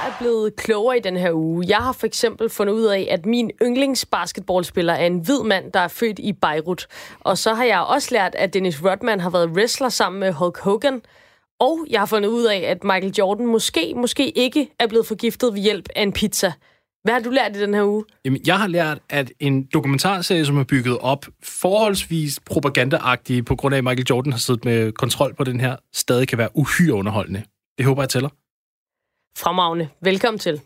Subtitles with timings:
[0.00, 1.64] Jeg er blevet klogere i den her uge.
[1.68, 5.80] Jeg har for eksempel fundet ud af, at min yndlingsbasketballspiller er en hvid mand, der
[5.80, 6.86] er født i Beirut.
[7.20, 10.58] Og så har jeg også lært, at Dennis Rodman har været wrestler sammen med Hulk
[10.58, 11.02] Hogan.
[11.60, 15.54] Og jeg har fundet ud af, at Michael Jordan måske, måske ikke er blevet forgiftet
[15.54, 16.52] ved hjælp af en pizza.
[17.04, 18.04] Hvad har du lært i den her uge?
[18.24, 23.74] Jamen, jeg har lært, at en dokumentarserie, som er bygget op forholdsvis propagandaagtig, på grund
[23.74, 26.94] af, at Michael Jordan har siddet med kontrol på den her, stadig kan være uhyre
[26.94, 27.42] underholdende.
[27.78, 28.28] Det håber jeg tæller.
[29.38, 29.88] Fremragende.
[30.02, 30.60] Velkommen til.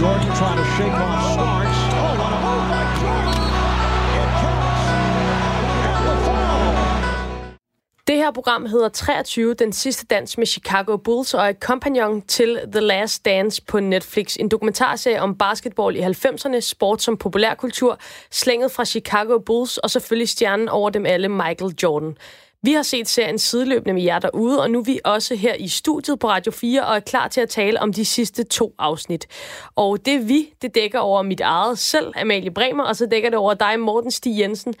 [0.00, 1.78] Jordan trying to shake off Starks.
[2.04, 3.36] Oh, what a move by Jordan.
[4.20, 4.86] It counts.
[5.86, 6.94] And the foul.
[8.06, 12.22] Det her program hedder 23, den sidste dans med Chicago Bulls, og er et kompagnon
[12.22, 14.36] til The Last Dance på Netflix.
[14.36, 17.98] En dokumentarserie om basketball i 90'erne, sport som populærkultur,
[18.30, 22.16] slænget fra Chicago Bulls, og selvfølgelig stjernen over dem alle, Michael Jordan.
[22.64, 25.68] Vi har set serien sideløbende med jer derude, og nu er vi også her i
[25.68, 29.26] studiet på Radio 4 og er klar til at tale om de sidste to afsnit.
[29.76, 33.38] Og det vi, det dækker over mit eget selv, Amalie Bremer, og så dækker det
[33.38, 34.74] over dig, Morten Stig Jensen,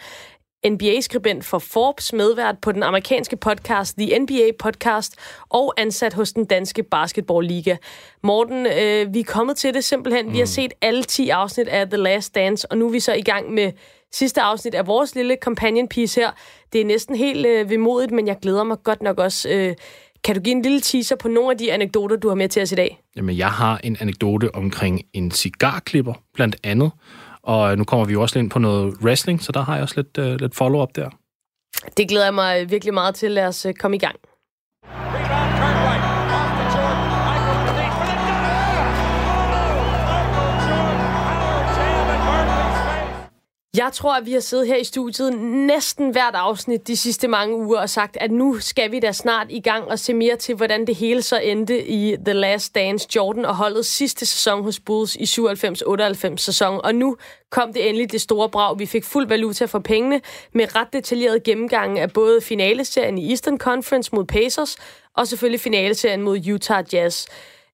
[0.66, 5.16] NBA-skribent for Forbes, medvært på den amerikanske podcast The NBA Podcast
[5.48, 7.76] og ansat hos den danske basketballliga.
[8.22, 10.26] Morten, øh, vi er kommet til det simpelthen.
[10.26, 10.32] Mm.
[10.32, 13.12] Vi har set alle 10 afsnit af The Last Dance, og nu er vi så
[13.14, 13.72] i gang med
[14.14, 16.30] sidste afsnit af vores lille companion piece her.
[16.72, 19.48] Det er næsten helt øh, vemodigt, men jeg glæder mig godt nok også.
[19.48, 19.74] Øh,
[20.24, 22.62] kan du give en lille teaser på nogle af de anekdoter, du har med til
[22.62, 23.00] os i dag?
[23.16, 26.90] Jamen, jeg har en anekdote omkring en cigarklipper, blandt andet.
[27.42, 29.94] Og nu kommer vi jo også ind på noget wrestling, så der har jeg også
[29.96, 31.10] lidt, uh, lidt follow-up der.
[31.96, 33.30] Det glæder jeg mig virkelig meget til.
[33.30, 34.16] Lad os uh, komme i gang.
[43.76, 47.56] Jeg tror, at vi har siddet her i studiet næsten hvert afsnit de sidste mange
[47.56, 50.54] uger og sagt, at nu skal vi da snart i gang og se mere til,
[50.54, 53.08] hvordan det hele så endte i The Last Dance.
[53.16, 56.80] Jordan og holdet sidste sæson hos Bulls i 97-98 sæson.
[56.84, 57.16] Og nu
[57.50, 58.78] kom det endelig det store brag.
[58.78, 60.20] Vi fik fuld valuta for pengene
[60.52, 64.76] med ret detaljeret gennemgang af både finaleserien i Eastern Conference mod Pacers
[65.16, 67.26] og selvfølgelig finaleserien mod Utah Jazz.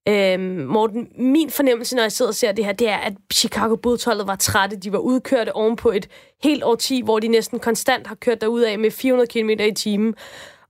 [0.08, 3.76] Øhm, Morten, min fornemmelse, når jeg sidder og ser det her, det er, at Chicago
[3.76, 4.76] Bulls-holdet var trætte.
[4.76, 6.08] De var udkørte oven på et
[6.42, 10.14] helt årti, hvor de næsten konstant har kørt derud af med 400 km i timen.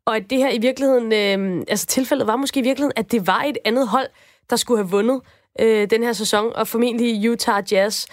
[0.05, 3.27] Og at det her i virkeligheden, øhm, altså tilfældet var måske i virkeligheden, at det
[3.27, 4.09] var et andet hold,
[4.51, 5.21] der skulle have vundet
[5.61, 8.07] øh, den her sæson, og formentlig Utah Jazz.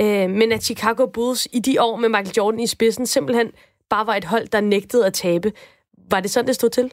[0.00, 3.50] Øh, men at Chicago Bulls i de år med Michael Jordan i spidsen simpelthen
[3.90, 5.52] bare var et hold, der nægtede at tabe.
[6.10, 6.90] Var det sådan, det stod til?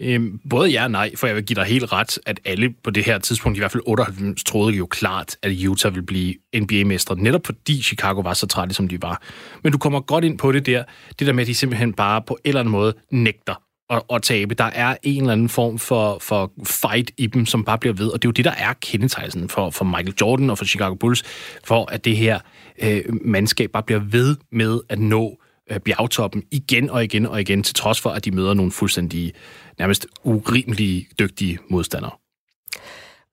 [0.00, 2.90] Øhm, både ja og nej, for jeg vil give dig helt ret, at alle på
[2.90, 7.16] det her tidspunkt, i hvert fald 98, troede jo klart, at Utah ville blive NBA-mestre,
[7.16, 9.22] netop fordi Chicago var så trætte, som de var.
[9.62, 10.84] Men du kommer godt ind på det der,
[11.18, 13.54] det der med, at de simpelthen bare på en eller anden måde nægter
[13.90, 14.54] at, at tabe.
[14.54, 18.08] Der er en eller anden form for, for fight i dem, som bare bliver ved,
[18.08, 20.94] og det er jo det, der er kendetegnelsen for, for Michael Jordan og for Chicago
[20.94, 21.22] Bulls,
[21.64, 22.38] for at det her
[22.82, 25.40] øh, mandskab bare bliver ved med at nå
[25.70, 29.32] øh, bjergtoppen igen og igen og igen, til trods for, at de møder nogle fuldstændig
[29.80, 32.12] nærmest urimelige dygtige modstandere.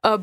[0.04, 0.20] Og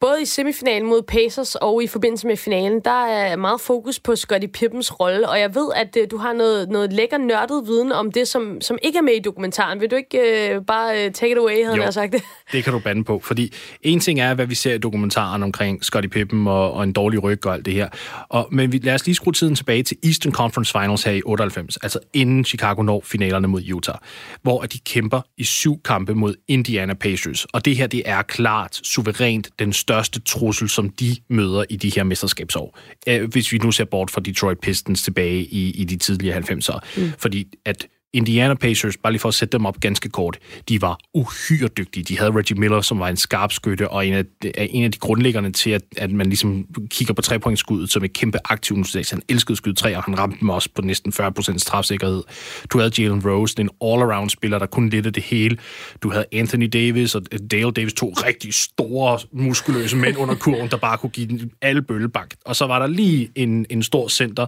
[0.00, 4.16] både i semifinalen mod Pacers og i forbindelse med finalen, der er meget fokus på
[4.16, 7.92] Scottie Pippens rolle, og jeg ved, at uh, du har noget, noget lækker nørdet viden
[7.92, 9.80] om det, som, som ikke er med i dokumentaren.
[9.80, 11.82] Vil du ikke uh, bare uh, take it away, havde Jo.
[11.82, 12.22] jeg sagt det?
[12.52, 15.84] Det kan du bande på, fordi en ting er, hvad vi ser i dokumentaren omkring
[15.84, 17.88] Scottie Pippen og, og en dårlig ryg og alt det her.
[18.28, 21.22] Og, men vi, lad os lige skrue tiden tilbage til Eastern Conference Finals her i
[21.24, 23.94] 98, altså inden Chicago når finalerne mod Utah,
[24.42, 27.44] hvor de kæmper i syv kampe mod Indiana Pacers.
[27.44, 31.92] Og det her, det er klart suverænt den største trussel, som de møder i de
[31.96, 32.78] her mesterskabsår.
[33.08, 36.78] Øh, Hvis vi nu ser bort fra Detroit Pistons tilbage i, i de tidlige 90'ere.
[36.96, 37.12] Mm.
[37.18, 40.38] Fordi at Indiana Pacers, bare lige for at sætte dem op ganske kort,
[40.68, 42.04] de var uhyre dygtige.
[42.04, 44.24] De havde Reggie Miller, som var en skarp skytte, og en af,
[44.56, 48.38] en af de grundlæggerne til, at, at man ligesom kigger på trepointskuddet som et kæmpe
[48.44, 48.84] aktiv nu.
[49.10, 52.22] Han elskede skyde tre, og han ramte dem også på næsten 40% strafsikkerhed.
[52.70, 55.58] Du havde Jalen Rose, en all-around spiller, der kunne lidt af det hele.
[56.02, 60.76] Du havde Anthony Davis og Dale Davis, to rigtig store, muskuløse mænd under kurven, der
[60.76, 62.34] bare kunne give den alle bøllebank.
[62.44, 64.46] Og så var der lige en, en stor center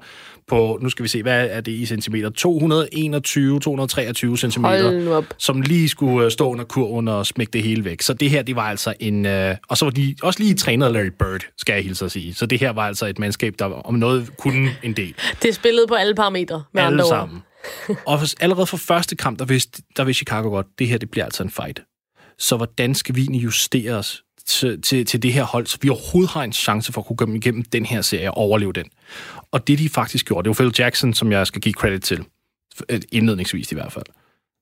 [0.48, 2.30] på, nu skal vi se, hvad er det i centimeter?
[2.30, 5.24] 221, 223 centimeter, Hold nu op.
[5.38, 8.02] som lige skulle øh, stå under kurven og smække det hele væk.
[8.02, 9.26] Så det her, det var altså en...
[9.26, 12.34] Øh, og så var de også lige trænet Larry Bird, skal jeg hilse at sige.
[12.34, 15.14] Så det her var altså et mandskab, der om noget kunne en del.
[15.42, 17.10] Det er spillet på alle parametre, med Alle andre ord.
[17.10, 17.42] sammen.
[18.06, 21.24] og allerede fra første kamp, der vidste, der vidste Chicago godt, det her, det bliver
[21.24, 21.80] altså en fight.
[22.38, 25.88] Så hvordan skal vi egentlig justere os til, til, til det her hold, så vi
[25.88, 28.84] overhovedet har en chance for at kunne komme igennem den her serie og overleve den.
[29.52, 32.24] Og det, de faktisk gjorde, det var Phil Jackson, som jeg skal give credit til,
[33.12, 34.04] indledningsvis i hvert fald,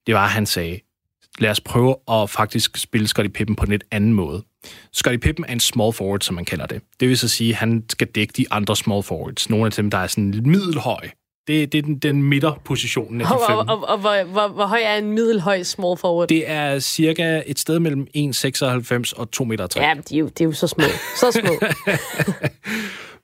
[0.07, 0.81] det var, at han sagde,
[1.39, 4.43] lad os prøve at faktisk spille Scottie Pippen på en lidt anden måde.
[4.93, 6.83] Scottie Pippen er en small forward, som man kalder det.
[7.01, 9.51] Det vil så sige, at han skal dække de andre small forwards.
[9.51, 11.09] Nogle af dem, der er sådan lidt middelhøj.
[11.47, 13.57] Det, det er den, den midterpositionen af de fem.
[13.57, 16.29] og, og, og hvor, hvor, hvor høj er en middelhøj small forward?
[16.29, 19.67] Det er cirka et sted mellem 1,96 og 2,3 meter.
[19.77, 20.85] Ja, men de er, jo, de er jo så små.
[21.17, 21.53] Så små.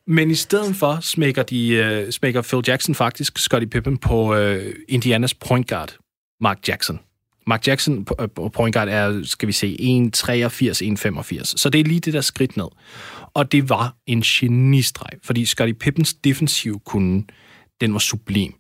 [0.07, 4.57] Men i stedet for smækker, de, uh, smækker Phil Jackson faktisk Scottie Pippen på uh,
[4.89, 5.97] Indianas point guard,
[6.41, 7.01] Mark Jackson.
[7.47, 11.45] Mark Jackson på øh, point guard er, skal vi se, 1,83, 1,85.
[11.45, 12.67] Så det er lige det der skridt ned.
[13.35, 17.25] Og det var en genistreg, fordi Scottie Pippens defensiv kunne,
[17.81, 18.55] den var sublim.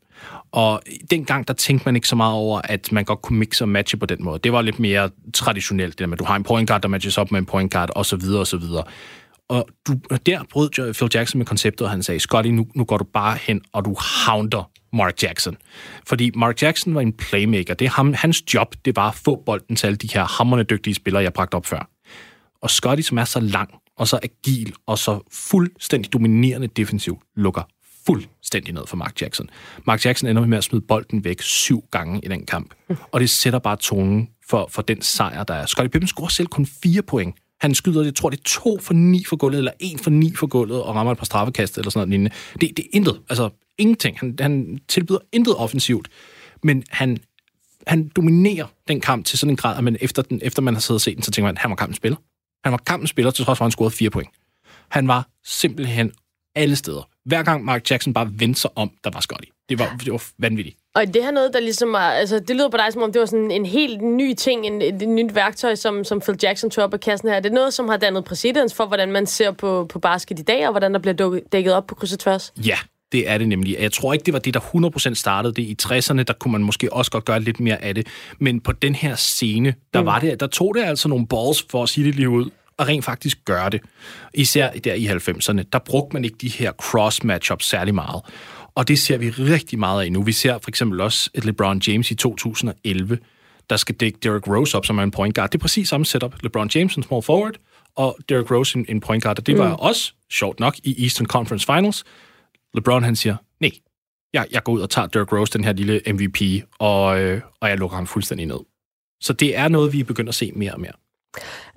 [0.53, 3.69] Og dengang, der tænkte man ikke så meget over, at man godt kunne mixe og
[3.69, 4.39] matche på den måde.
[4.45, 6.89] Det var lidt mere traditionelt, det der med, at du har en point guard, der
[6.89, 8.85] matches op med en point guard, og så videre,
[9.51, 9.93] og du,
[10.27, 13.39] der brød Phil Jackson med konceptet, og han sagde, Scotty, nu, nu går du bare
[13.43, 15.57] hen, og du hounder Mark Jackson.
[16.07, 17.75] Fordi Mark Jackson var en playmaker.
[17.75, 20.63] Det er ham, hans job, det var at få bolden til alle de her hammerne
[20.63, 21.91] dygtige spillere, jeg bragte op før.
[22.63, 27.63] Og Scotty, som er så lang, og så agil, og så fuldstændig dominerende defensiv, lukker
[28.07, 29.51] fuldstændig ned for Mark Jackson.
[29.87, 32.75] Mark Jackson ender med at smide bolden væk syv gange i den kamp.
[33.13, 35.67] Og det sætter bare tonen for, for den sejr, der er.
[35.67, 37.35] Scottie Pippen scorer selv kun fire point.
[37.61, 40.35] Han skyder, jeg tror, det er to for ni for gulvet, eller en for ni
[40.35, 42.31] for gulvet, og rammer et par straffekast, eller sådan noget lignende.
[42.61, 43.21] Det, det er intet.
[43.29, 44.19] Altså, ingenting.
[44.19, 46.09] Han, han tilbyder intet offensivt.
[46.63, 47.19] Men han,
[47.87, 50.81] han dominerer den kamp til sådan en grad, at man efter, den, efter man har
[50.81, 52.17] siddet og set den, så tænker man, at han var kampens spiller.
[52.65, 54.31] Han var kampens spiller, til trods for, at han scorede fire point.
[54.89, 56.13] Han var simpelthen
[56.55, 57.09] alle steder.
[57.25, 59.49] Hver gang Mark Jackson bare vendte sig om, der var Scotty.
[59.69, 60.77] Det var, det var vanvittigt.
[60.95, 63.21] Og det her noget, der ligesom er, altså det lyder på dig, som om det
[63.21, 66.71] var sådan en helt ny ting, en, et, et nyt værktøj, som, som Phil Jackson
[66.71, 67.41] tog op af kassen her.
[67.41, 70.43] Det er noget, som har dannet præcedens for, hvordan man ser på, på basket i
[70.43, 72.53] dag, og hvordan der bliver dukket, dækket op på kryds og tværs.
[72.57, 72.77] Ja,
[73.13, 73.77] det er det nemlig.
[73.81, 74.61] Jeg tror ikke, det var det, der
[75.11, 75.63] 100% startede det.
[75.63, 78.07] I 60'erne, der kunne man måske også godt gøre lidt mere af det.
[78.39, 80.07] Men på den her scene, der, mm.
[80.07, 82.89] var det, der tog det altså nogle balls, for at sige det lige ud, og
[82.89, 83.81] rent faktisk gøre det.
[84.35, 88.23] Især der i 90'erne, der brugte man ikke de her cross-matchups særlig meget.
[88.75, 90.23] Og det ser vi rigtig meget af nu.
[90.23, 93.19] Vi ser for eksempel også et LeBron James i 2011,
[93.71, 95.51] der skal dække Derrick Rose op, som er en point guard.
[95.51, 96.43] Det er præcis samme setup.
[96.43, 97.55] LeBron James en small forward,
[97.97, 99.39] og Derrick Rose en, en point guard.
[99.39, 102.05] Og det var også, sjovt nok, i Eastern Conference Finals.
[102.75, 103.71] LeBron han siger, nej,
[104.33, 107.69] jeg, jeg går ud og tager Derrick Rose, den her lille MVP, og, øh, og
[107.69, 108.61] jeg lukker ham fuldstændig ned.
[109.21, 110.93] Så det er noget, vi begynder at se mere og mere.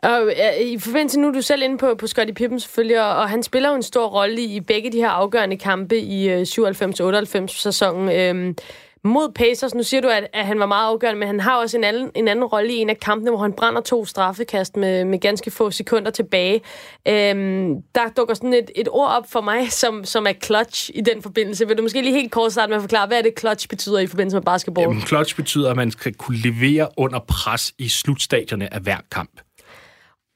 [0.04, 3.16] Og øh, i forbindelse nu er du selv inde på, på Scottie Pippen selvfølgelig, og,
[3.16, 6.42] og han spiller jo en stor rolle i begge de her afgørende kampe i øh,
[6.42, 8.10] 97-98 sæsonen.
[8.10, 8.56] Øh,
[9.04, 11.78] mod Pacers, nu siger du, at, at han var meget afgørende, men han har også
[11.78, 15.06] en anden, en anden rolle i en af kampene, hvor han brænder to straffekast med,
[15.06, 16.62] med ganske få sekunder tilbage.
[17.08, 21.02] Øhm, der dukker sådan et, et ord op for mig, som, som er clutch i
[21.02, 21.68] den forbindelse.
[21.68, 24.00] Vil du måske lige helt kort starte med at forklare, hvad er det clutch betyder
[24.00, 24.88] i forbindelse med basketball?
[24.88, 29.42] Jamen, clutch betyder, at man skal kunne levere under pres i slutstadierne af hver kamp.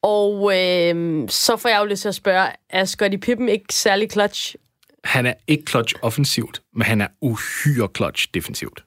[0.03, 4.11] Og øh, så får jeg jo lyst til at spørge, er Scottie Pippen ikke særlig
[4.11, 4.55] clutch?
[5.03, 8.83] Han er ikke clutch offensivt, men han er uhyre clutch defensivt.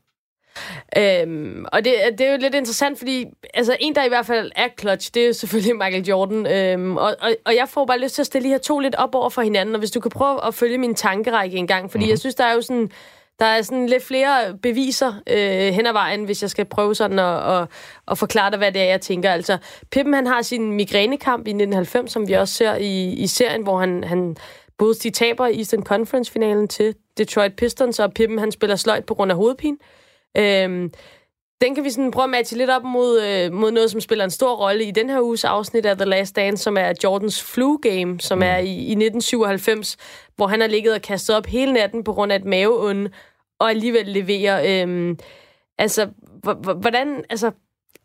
[0.99, 4.51] Øhm, og det, det er jo lidt interessant, fordi altså, en, der i hvert fald
[4.57, 6.47] er clutch, det er jo selvfølgelig Michael Jordan.
[6.47, 8.95] Øhm, og, og, og jeg får bare lyst til at stille de her to lidt
[8.95, 11.91] op over for hinanden, og hvis du kan prøve at følge min tankerække en gang,
[11.91, 12.11] fordi mm-hmm.
[12.11, 12.91] jeg synes, der er jo sådan...
[13.39, 17.19] Der er sådan lidt flere beviser øh, hen ad vejen, hvis jeg skal prøve sådan
[17.19, 17.69] at, at,
[18.09, 19.31] at forklare dig, hvad det er, jeg tænker.
[19.31, 19.59] Altså,
[19.91, 23.79] Pippen, han har sin migrænekamp i 1990, som vi også ser i, i serien, hvor
[23.79, 24.37] han, han
[24.81, 29.15] både de taber i Eastern Conference-finalen til Detroit Pistons, og Pippen, han spiller sløjt på
[29.15, 29.77] grund af hovedpine.
[30.37, 30.91] Øhm,
[31.61, 34.25] den kan vi sådan prøve at matche lidt op mod, øh, mod noget, som spiller
[34.25, 37.43] en stor rolle i den her uges afsnit af The Last Dance, som er Jordans
[37.43, 39.97] flu game, som er i, i 1997,
[40.37, 43.11] hvor han har ligget og kastet op hele natten på grund af et maveonde,
[43.59, 44.83] og alligevel leverer.
[44.83, 45.19] Øhm,
[45.79, 46.09] altså,
[46.81, 47.51] hvordan, altså,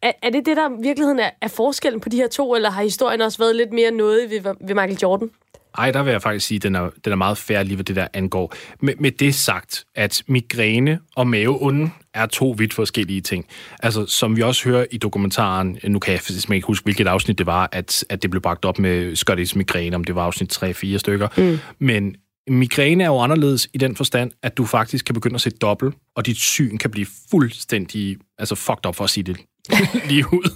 [0.01, 2.69] er, er det det, der i virkeligheden er, er forskellen på de her to, eller
[2.69, 5.31] har historien også været lidt mere noget ved, ved Michael Jordan?
[5.77, 7.85] Ej, der vil jeg faktisk sige, at den er, den er meget fair lige, hvad
[7.85, 8.53] det der angår.
[8.81, 13.45] Med, med det sagt, at migræne og maveonde er to vidt forskellige ting.
[13.79, 17.37] Altså, som vi også hører i dokumentaren, nu kan jeg faktisk ikke huske, hvilket afsnit
[17.37, 20.63] det var, at, at det blev bragt op med Scotties migræne, om det var afsnit
[20.63, 21.27] 3-4 stykker.
[21.37, 21.59] Mm.
[21.79, 22.15] Men
[22.47, 25.95] migræne er jo anderledes i den forstand, at du faktisk kan begynde at se dobbelt,
[26.15, 29.37] og dit syn kan blive fuldstændig altså fucked up for at sige det
[30.09, 30.51] lige ud.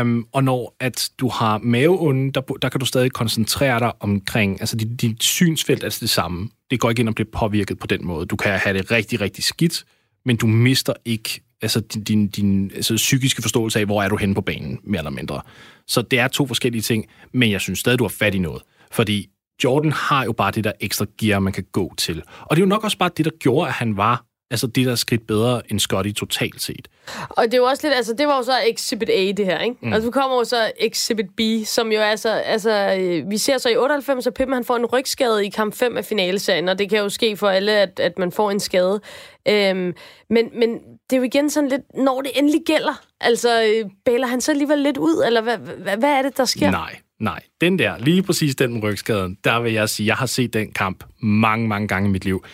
[0.00, 4.60] Um, og når at du har maveonde, der, der kan du stadig koncentrere dig omkring,
[4.60, 6.48] altså dit, dit synsfelt er det samme.
[6.70, 8.26] Det går ikke ind og bliver påvirket på den måde.
[8.26, 9.84] Du kan have det rigtig, rigtig skidt,
[10.24, 14.16] men du mister ikke altså din, din, din altså, psykiske forståelse af, hvor er du
[14.16, 15.40] henne på banen, mere eller mindre.
[15.86, 18.62] Så det er to forskellige ting, men jeg synes stadig, du har fat i noget.
[18.92, 19.28] Fordi
[19.64, 22.22] Jordan har jo bare det der ekstra gear, man kan gå til.
[22.40, 24.86] Og det er jo nok også bare det, der gjorde, at han var altså det
[24.86, 26.88] der er skridt bedre end Scotty totalt set.
[27.28, 29.58] Og det er jo også lidt, altså det var jo så Exhibit A, det her,
[29.58, 29.76] ikke?
[29.80, 29.92] Mm.
[29.92, 33.58] Og så kommer jo så Exhibit B, som jo er så, altså, øh, vi ser
[33.58, 36.78] så i 98, at Pippen han får en rygskade i kamp 5 af finaleserien, og
[36.78, 39.00] det kan jo ske for alle, at, at man får en skade.
[39.48, 39.94] Øhm,
[40.30, 40.70] men, men
[41.10, 44.52] det er jo igen sådan lidt, når det endelig gælder, altså øh, bæler han så
[44.52, 46.70] alligevel lidt ud, eller hvad, hvad, hvad er det, der sker?
[46.70, 47.40] Nej, nej.
[47.60, 50.72] Den der, lige præcis den med rygskaden, der vil jeg sige, jeg har set den
[50.72, 52.44] kamp mange, mange gange i mit liv.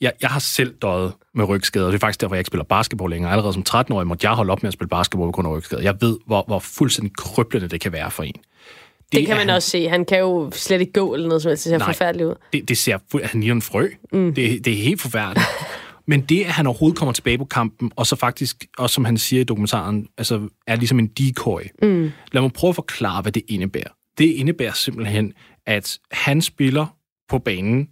[0.00, 1.86] Jeg, jeg har selv døjet med rygskader.
[1.86, 3.30] Det er faktisk derfor, jeg ikke spiller basketball længere.
[3.32, 5.82] Allerede som 13-årig måtte jeg holde op med at spille basketball på grund af rygskader.
[5.82, 8.32] Jeg ved, hvor, hvor fuldstændig krøblende det kan være for en.
[8.32, 9.88] Det, det kan man han, også se.
[9.88, 11.64] Han kan jo slet ikke gå eller noget som helst.
[11.64, 12.34] Det ser nej, forfærdeligt ud.
[12.52, 13.88] Det, det ser han ligner en frø.
[14.12, 14.34] Mm.
[14.34, 15.46] Det, det er helt forfærdeligt.
[16.08, 19.18] Men det, at han overhovedet kommer tilbage på kampen, og så faktisk, også som han
[19.18, 21.60] siger i dokumentaren, altså er ligesom en decoy.
[21.82, 22.10] Mm.
[22.32, 23.90] Lad mig prøve at forklare, hvad det indebærer.
[24.18, 25.32] Det indebærer simpelthen,
[25.66, 26.86] at han spiller
[27.28, 27.88] på banen,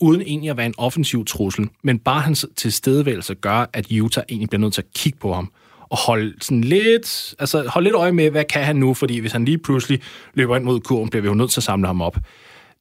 [0.00, 4.48] uden egentlig at være en offensiv trussel, men bare hans tilstedeværelse gør, at Utah egentlig
[4.48, 5.52] bliver nødt til at kigge på ham
[5.90, 9.32] og holde sådan lidt, altså holde lidt øje med, hvad kan han nu, fordi hvis
[9.32, 10.00] han lige pludselig
[10.34, 12.18] løber ind mod kurven, bliver vi jo nødt til at samle ham op.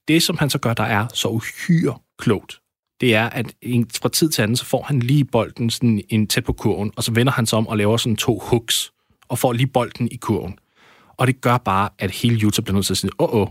[0.08, 2.60] Det, som han så gør, der er så uhyre klogt,
[3.02, 3.56] det er, at
[4.02, 7.04] fra tid til anden, så får han lige bolden sådan en tæt på kurven, og
[7.04, 8.92] så vender han sig om og laver sådan to hooks,
[9.28, 10.60] og får lige bolden i kurven.
[11.18, 13.48] Og det gør bare, at hele Utah bliver nødt til at sige, åh, åh,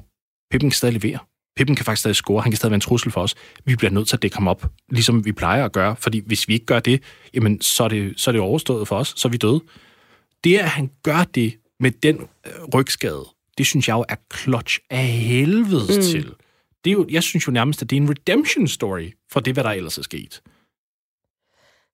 [0.50, 1.18] Pippen kan stadig levere.
[1.56, 3.34] Pippen kan faktisk stadig score, han kan stadig være en trussel for os.
[3.64, 6.49] Vi bliver nødt til at dække ham op, ligesom vi plejer at gøre, fordi hvis
[6.49, 7.02] vi ikke gør det,
[7.34, 9.61] jamen, så er det, så er det overstået for os, så er vi døde.
[10.44, 13.25] Det, at han gør det med den øh, rygskade,
[13.58, 16.02] det synes jeg jo er clutch af helvede mm.
[16.02, 16.34] til
[16.84, 19.52] det er jo, jeg synes jo nærmest, at det er en redemption story for det,
[19.54, 20.42] hvad der ellers er sket.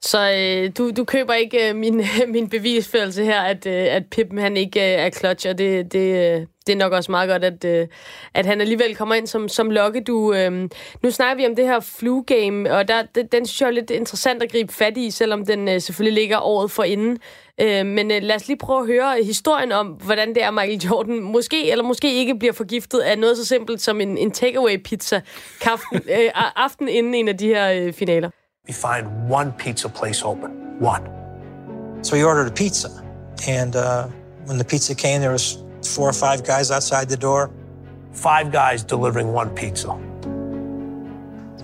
[0.02, 4.26] Så øh, du, du køber ikke øh, min, min bevisførelse her, at, øh, at Pip
[4.38, 7.44] han ikke øh, er clutch, og det, det, øh, det er nok også meget godt,
[7.44, 7.88] at, øh,
[8.34, 10.00] at han alligevel kommer ind som, som lokke.
[10.00, 10.52] Du, øh,
[11.02, 13.70] nu snakker vi om det her flu game, og der, det, den synes jeg er
[13.70, 17.18] lidt interessant at gribe fat i, selvom den øh, selvfølgelig ligger året for inden.
[17.60, 20.80] Øh, men øh, lad os lige prøve at høre historien om, hvordan det er, Michael
[20.80, 25.20] Jordan måske eller måske ikke bliver forgiftet af noget så simpelt som en, en takeaway-pizza
[25.60, 28.30] kaften, øh, aften inden en af de her øh, finaler.
[28.68, 30.50] We find one pizza place open.
[30.80, 31.04] One.
[32.02, 32.88] So we ordered a pizza.
[33.48, 34.04] And uh,
[34.46, 37.50] when the pizza came, there was four or five guys outside the door.
[38.12, 39.88] Five guys delivering one pizza.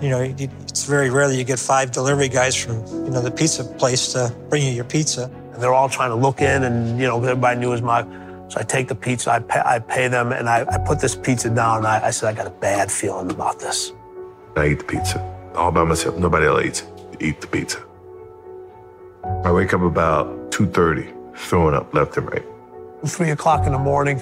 [0.01, 3.31] You know, it's very rare that you get five delivery guys from, you know, the
[3.31, 5.31] pizza place to bring you your pizza.
[5.53, 8.03] And they're all trying to look in and, you know, everybody knew it was my...
[8.49, 11.17] So I take the pizza, I pay, I pay them, and I, I put this
[11.17, 13.91] pizza down, and I, I said, I got a bad feeling about this.
[14.55, 15.19] I eat the pizza
[15.57, 16.17] all by myself.
[16.17, 16.83] Nobody else eats.
[17.19, 17.83] Eat the pizza.
[19.43, 22.45] I wake up about 2.30, throwing up left and right.
[23.05, 24.19] Three o'clock in the morning,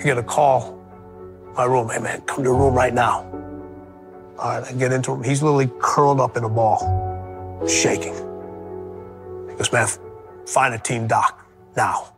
[0.00, 0.74] I get a call.
[1.54, 3.24] My room, hey man, come to the room right now.
[4.38, 5.22] All right, I get into him.
[5.22, 6.78] He's literally curled up in a ball,
[7.68, 8.14] shaking.
[8.14, 9.86] He goes, man,
[10.46, 11.46] find a team doc
[11.76, 12.14] now.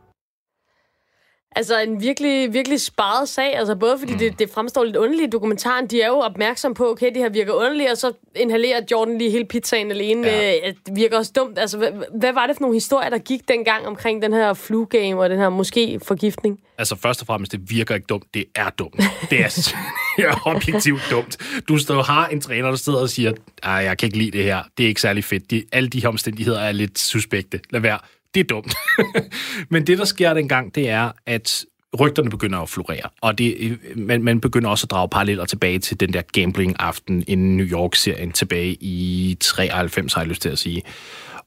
[1.56, 4.18] Altså en virkelig, virkelig sparet sag, altså både fordi mm.
[4.18, 7.28] det, det fremstår lidt underligt i dokumentaren, de er jo opmærksom på, okay, det her
[7.28, 10.26] virker underligt, og så inhalerer Jordan lige hele pizzaen alene.
[10.26, 10.54] Ja.
[10.68, 11.58] Øh, det virker også dumt.
[11.58, 14.84] Altså, hvad, hvad var det for nogle historier, der gik dengang omkring den her flu
[14.84, 16.60] game og den her måske forgiftning?
[16.78, 19.02] Altså først og fremmest, det virker ikke dumt, det er dumt.
[19.30, 19.72] Det er,
[20.28, 21.36] er objektivt dumt.
[21.68, 23.32] Du står har en træner, der sidder og siger,
[23.64, 25.50] jeg kan ikke lide det her, det er ikke særlig fedt.
[25.50, 27.60] De, alle de her omstændigheder er lidt suspekte.
[27.70, 27.98] Lad være
[28.34, 28.74] det er dumt.
[29.72, 31.64] Men det, der sker dengang, det er, at
[32.00, 36.00] rygterne begynder at florere, og det, man, man begynder også at drage paralleller tilbage til
[36.00, 40.82] den der gambling-aften i New York-serien tilbage i 93, har jeg lyst til at sige.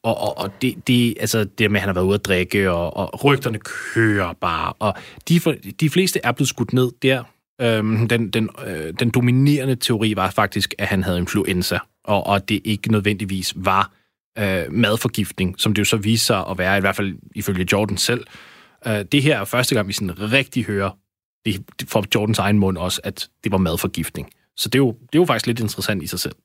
[0.03, 2.71] Og, og, og det, det, altså det med, at han har været ude at drikke,
[2.71, 4.93] og, og rygterne kører bare, og
[5.29, 5.39] de,
[5.79, 7.23] de fleste er blevet skudt ned der.
[7.61, 12.49] Øhm, den, den, øh, den dominerende teori var faktisk, at han havde influenza, og, og
[12.49, 13.91] det ikke nødvendigvis var
[14.39, 17.97] øh, madforgiftning, som det jo så viser sig at være, i hvert fald ifølge Jordan
[17.97, 18.27] selv.
[18.87, 20.91] Øh, det her er første gang, vi sådan rigtig hører
[21.45, 24.29] det fra Jordans egen mund også, at det var madforgiftning.
[24.57, 26.35] Så det er jo, det er jo faktisk lidt interessant i sig selv.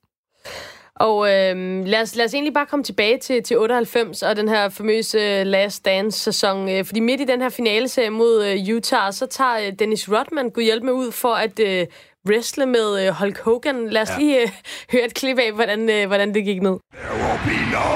[0.95, 4.49] Og øh, lad, os, lad os egentlig bare komme tilbage til, til 98 og den
[4.49, 6.69] her famøse øh, Last Dance-sæson.
[6.69, 10.51] Øh, fordi midt i den her finaleserie mod øh, Utah, så tager øh, Dennis Rodman
[10.51, 11.87] Gud hjælp med ud for at øh,
[12.29, 13.89] wrestle med øh, Hulk Hogan.
[13.91, 14.19] Lad os ja.
[14.19, 14.49] lige øh,
[14.93, 16.77] høre et klip af, hvordan, øh, hvordan det gik ned.
[16.95, 17.91] There will be no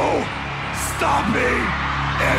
[0.88, 1.62] stopping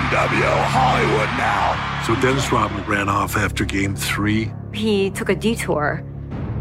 [0.01, 1.65] NWO Hollywood now.
[2.05, 4.51] So Dennis Rodman ran off after game three.
[4.73, 6.01] He took a detour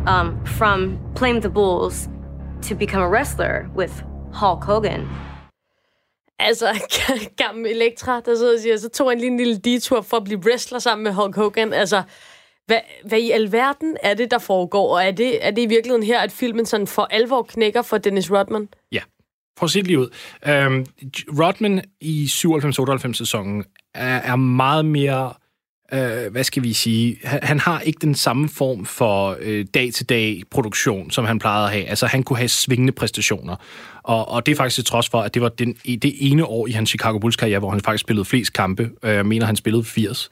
[0.07, 2.09] um, from playing the Bulls
[2.63, 3.93] to become a wrestler with
[4.33, 5.09] Hulk Hogan.
[6.39, 6.67] Altså,
[7.43, 10.25] gammel Elektra, der sidder og siger, så tog han lige en lille detour for at
[10.25, 11.73] blive wrestler sammen med Hulk Hogan.
[11.73, 12.03] Altså,
[12.73, 14.95] hvad, hvad i alverden er det, der foregår?
[14.95, 17.99] Og er det, er det i virkeligheden her, at filmen sådan for alvor knækker for
[17.99, 18.69] Dennis Rodman?
[18.93, 19.01] Ja,
[19.59, 20.09] For at se det lige ud.
[20.47, 20.87] Øhm,
[21.39, 23.65] Rodman i 97-98 sæsonen
[23.95, 25.33] er, er meget mere
[25.93, 31.11] øh, hvad skal vi sige, han, har ikke den samme form for øh, dag-til-dag produktion,
[31.11, 31.85] som han plejede at have.
[31.85, 33.57] Altså, han kunne have svingende præstationer.
[34.03, 36.67] Og, og det er faktisk til trods for, at det var den, det ene år
[36.67, 38.91] i hans Chicago Bulls karriere, hvor han faktisk spillede flest kampe.
[39.03, 40.31] Øh, jeg mener, han spillede 80.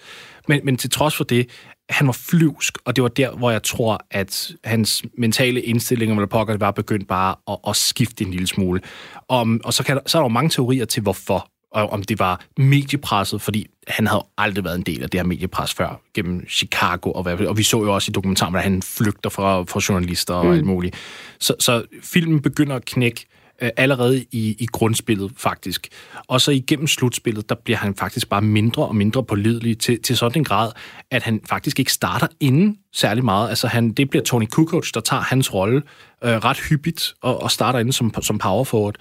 [0.49, 1.49] Men, men til trods for det,
[1.91, 6.29] han var flyvsk, og det var der, hvor jeg tror, at hans mentale indstilling om
[6.29, 8.81] pokker var begyndt bare at, at skifte en lille smule.
[9.29, 12.03] Om, og så, kan der, så er der jo mange teorier til, hvorfor og om
[12.03, 16.01] det var mediepresset, fordi han havde aldrig været en del af det her mediepres før,
[16.15, 19.63] gennem Chicago, og, hvad, og vi så jo også i dokumentaren, at han flygter fra,
[19.63, 20.53] fra journalister og mm.
[20.53, 20.97] alt muligt.
[21.39, 23.27] Så, så filmen begynder at knække
[23.61, 25.89] øh, allerede i, i grundspillet, faktisk.
[26.29, 30.17] Og så igennem slutspillet, der bliver han faktisk bare mindre og mindre pålidelig til, til
[30.17, 30.73] sådan en grad,
[31.11, 33.49] at han faktisk ikke starter inden særlig meget.
[33.49, 35.83] Altså han, det bliver Tony Kukoc, der tager hans rolle
[36.25, 38.97] øh, ret hyppigt og, og starter inden som, som power forward.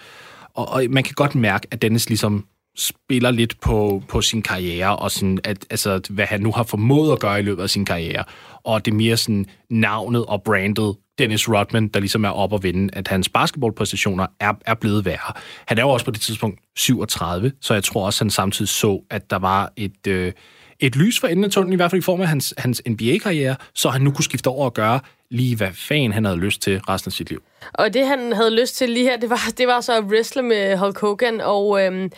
[0.54, 2.46] Og, og man kan godt mærke, at Dennis ligesom
[2.78, 7.12] spiller lidt på, på sin karriere, og sådan, at, altså, hvad han nu har formået
[7.12, 8.24] at gøre i løbet af sin karriere.
[8.64, 12.64] Og det er mere sådan navnet og brandet Dennis Rodman, der ligesom er op og
[12.64, 15.34] vinde, at hans basketballpræstationer er, er blevet værre.
[15.66, 18.70] Han er jo også på det tidspunkt 37, så jeg tror også, at han samtidig
[18.70, 20.34] så, at der var et, øh,
[20.80, 23.56] et lys for enden af tunnelen, i hvert fald i form af hans, hans NBA-karriere,
[23.76, 25.00] så han nu kunne skifte over og gøre
[25.32, 27.42] lige, hvad fanden han havde lyst til resten af sit liv.
[27.74, 30.42] Og det, han havde lyst til lige her, det var, det var så at wrestle
[30.42, 32.12] med Hulk Hogan, og øhm,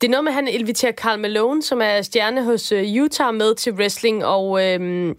[0.00, 3.34] det er noget med, at han inviterer Carl Malone, som er stjerne hos øh, Utah,
[3.34, 5.14] med til wrestling, og øhm,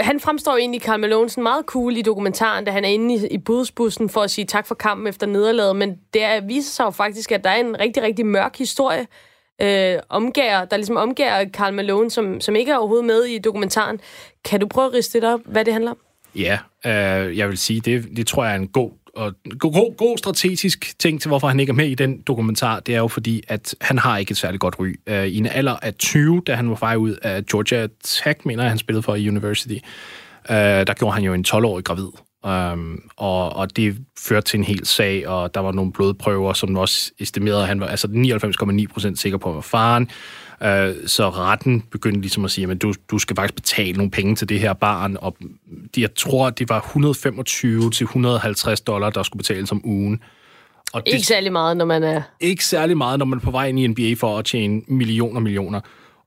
[0.00, 3.26] han fremstår egentlig Carl Malone sådan meget cool i dokumentaren, da han er inde i,
[3.30, 6.84] i budsbussen for at sige tak for kampen efter nederlaget, men det er, viser sig
[6.84, 9.06] jo faktisk, at der er en rigtig, rigtig mørk historie,
[9.62, 14.00] øh, omgær, der ligesom omgær Carl Malone, som, som ikke er overhovedet med i dokumentaren.
[14.44, 15.98] Kan du prøve at riste det op, hvad det handler om?
[16.34, 20.18] Ja, øh, jeg vil sige, det, det tror jeg er en god og god, god
[20.18, 23.42] strategisk ting til, hvorfor han ikke er med i den dokumentar, det er jo fordi,
[23.48, 24.94] at han har ikke et særligt godt ry.
[25.06, 28.62] Øh, I en alder af 20, da han var vej ud af Georgia Tech, mener
[28.62, 29.76] jeg, han spillede for i University,
[30.50, 32.08] øh, der gjorde han jo en 12-årig gravid.
[32.44, 36.76] Um, og, og det førte til en hel sag, og der var nogle blodprøver, som
[36.76, 40.10] også estimerede, at han var altså 99,9% sikker på, at var faren.
[40.62, 44.36] Øh, så retten begyndte ligesom at sige, at du, du skal faktisk betale nogle penge
[44.36, 45.36] til det her barn, og
[45.96, 50.20] jeg tror, det var 125 til 150 dollar, der skulle betales om ugen.
[50.92, 52.22] Og ikke det, særlig meget, når man er...
[52.40, 55.36] Ikke særlig meget, når man er på vej ind i NBA for at tjene millioner
[55.36, 55.80] og millioner.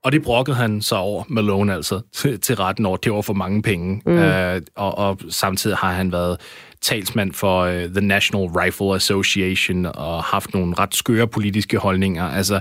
[0.04, 2.98] Og det brokkede han så over, Malone altså, til, til retten over.
[2.98, 4.02] Det var for mange penge.
[4.06, 4.18] Mm.
[4.18, 6.38] Øh, og, og samtidig har han været
[6.82, 12.24] talsmand for uh, The National Rifle Association og haft nogle ret skøre politiske holdninger.
[12.24, 12.60] Altså,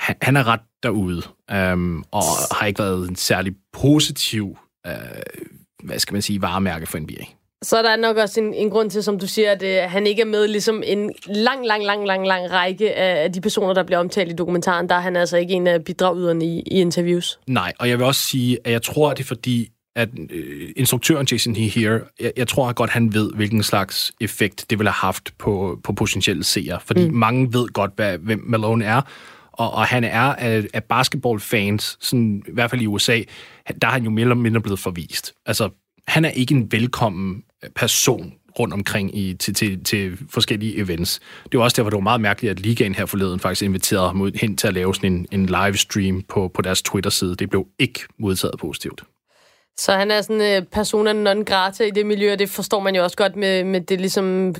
[0.00, 4.92] han, han er ret derude, øhm, og har ikke været en særlig positiv, øh,
[5.82, 7.24] hvad skal man sige, varemærke for NBA.
[7.62, 10.06] Så er der nok også en, en grund til, som du siger, at øh, han
[10.06, 13.82] ikke er med ligesom en lang, lang, lang, lang, lang række af, de personer, der
[13.82, 14.88] bliver omtalt i dokumentaren.
[14.88, 17.38] Der er han altså ikke en af bidragyderne i, i interviews.
[17.46, 20.70] Nej, og jeg vil også sige, at jeg tror, at det er fordi, at øh,
[20.76, 24.92] instruktøren Jason Here, jeg, jeg tror godt, han ved, hvilken slags effekt det vil have
[24.92, 26.78] haft på, på potentielle seere.
[26.84, 27.14] Fordi mm.
[27.14, 29.02] mange ved godt, hvad, hvem Malone er,
[29.60, 33.22] og, og han er af, af basketballfans, sådan, i hvert fald i USA,
[33.82, 35.34] der er han jo mere eller mindre blevet forvist.
[35.46, 35.68] Altså,
[36.08, 37.42] han er ikke en velkommen
[37.76, 41.20] person rundt omkring i, til, til, til forskellige events.
[41.52, 44.20] Det var også derfor, det var meget mærkeligt, at ligaen her forleden faktisk inviterede ham
[44.20, 47.36] ud hen til at lave sådan en, en livestream på, på deres Twitter-side.
[47.36, 49.02] Det blev ikke modtaget positivt.
[49.80, 52.80] Så han er sådan en uh, persona non grata i det miljø, og det forstår
[52.80, 54.54] man jo også godt med, med det ligesom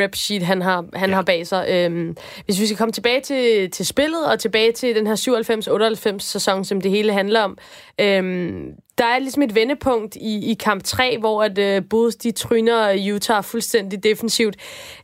[0.00, 1.14] rap sheet, han har, han ja.
[1.14, 1.66] har bag sig.
[1.70, 6.18] Øhm, hvis vi skal komme tilbage til, til spillet, og tilbage til den her 97-98
[6.18, 7.58] sæson, som det hele handler om,
[8.00, 12.30] øhm, der er ligesom et vendepunkt i, i kamp 3, hvor at uh, Bulls de
[12.30, 14.56] tryner Utah fuldstændig defensivt.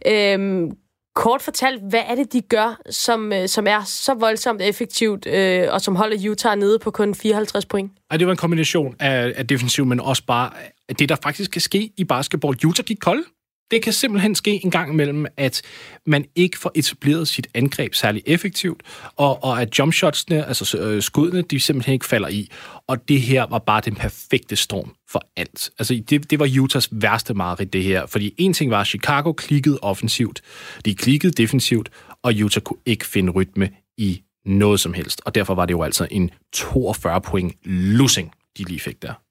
[0.07, 0.71] Øhm,
[1.19, 5.67] Kort fortalt, hvad er det, de gør, som, øh, som er så voldsomt effektivt, øh,
[5.71, 7.93] og som holder Utah nede på kun 54 point?
[8.11, 10.51] Ej, det var en kombination af, af defensiv, men også bare
[10.99, 12.67] det, der faktisk kan ske i basketball.
[12.67, 13.25] Utah gik kold.
[13.71, 15.63] Det kan simpelthen ske en gang imellem, at
[16.07, 18.83] man ikke får etableret sit angreb særlig effektivt,
[19.17, 22.51] og, og at jumpshotsene, altså øh, skuddene, de simpelthen ikke falder i.
[22.87, 25.71] Og det her var bare den perfekte storm for alt.
[25.79, 28.07] Altså, det, det var Utahs værste mareridt, det her.
[28.07, 30.43] Fordi en ting var, at Chicago klikkede offensivt,
[30.85, 31.91] de klikkede defensivt,
[32.23, 35.21] og Utah kunne ikke finde rytme i noget som helst.
[35.25, 39.28] Og derfor var det jo altså en 42 point losing, de lige fik der.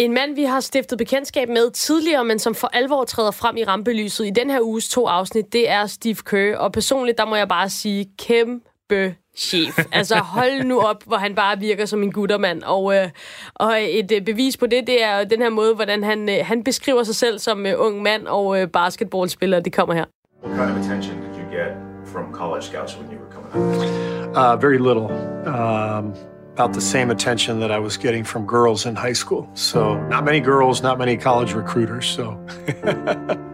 [0.00, 3.64] En mand, vi har stiftet bekendtskab med tidligere, men som for alvor træder frem i
[3.64, 6.56] rampelyset i den her uges to afsnit, det er Steve Kerr.
[6.56, 9.78] Og personligt, der må jeg bare sige kæmpe chef.
[9.92, 12.62] Altså hold nu op, hvor han bare virker som en guttermand.
[12.62, 13.08] Og, øh,
[13.54, 16.64] og et øh, bevis på det, det er den her måde, hvordan han, øh, han
[16.64, 19.60] beskriver sig selv som øh, ung mand og øh, basketballspiller.
[19.60, 20.04] Det kommer her.
[20.44, 21.70] What kind of attention did you get
[22.12, 24.36] from college scouts when you were coming up?
[24.36, 25.06] Uh, very little.
[25.46, 26.14] Um,
[26.54, 29.48] about the same attention that I was getting from girls in high school.
[29.54, 32.06] So, not many girls, not many college recruiters.
[32.06, 32.24] So,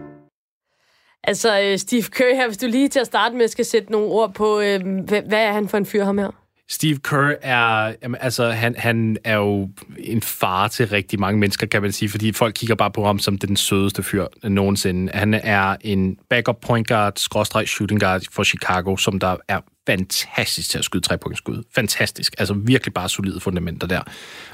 [1.23, 4.07] Altså, øh, Steve Kerr her, hvis du lige til at starte med skal sætte nogle
[4.07, 6.46] ord på, øh, hvad, hvad er han for en fyr, ham her?
[6.69, 11.67] Steve Kerr er, jamen, altså, han, han er jo en far til rigtig mange mennesker,
[11.67, 15.11] kan man sige, fordi folk kigger bare på ham som den sødeste fyr nogensinde.
[15.13, 20.69] Han er en backup point guard, skråstreg shooting guard for Chicago, som der er fantastisk
[20.69, 21.63] til at skyde trepunktsskud.
[21.75, 22.35] Fantastisk.
[22.37, 24.01] Altså virkelig bare solide fundamenter der.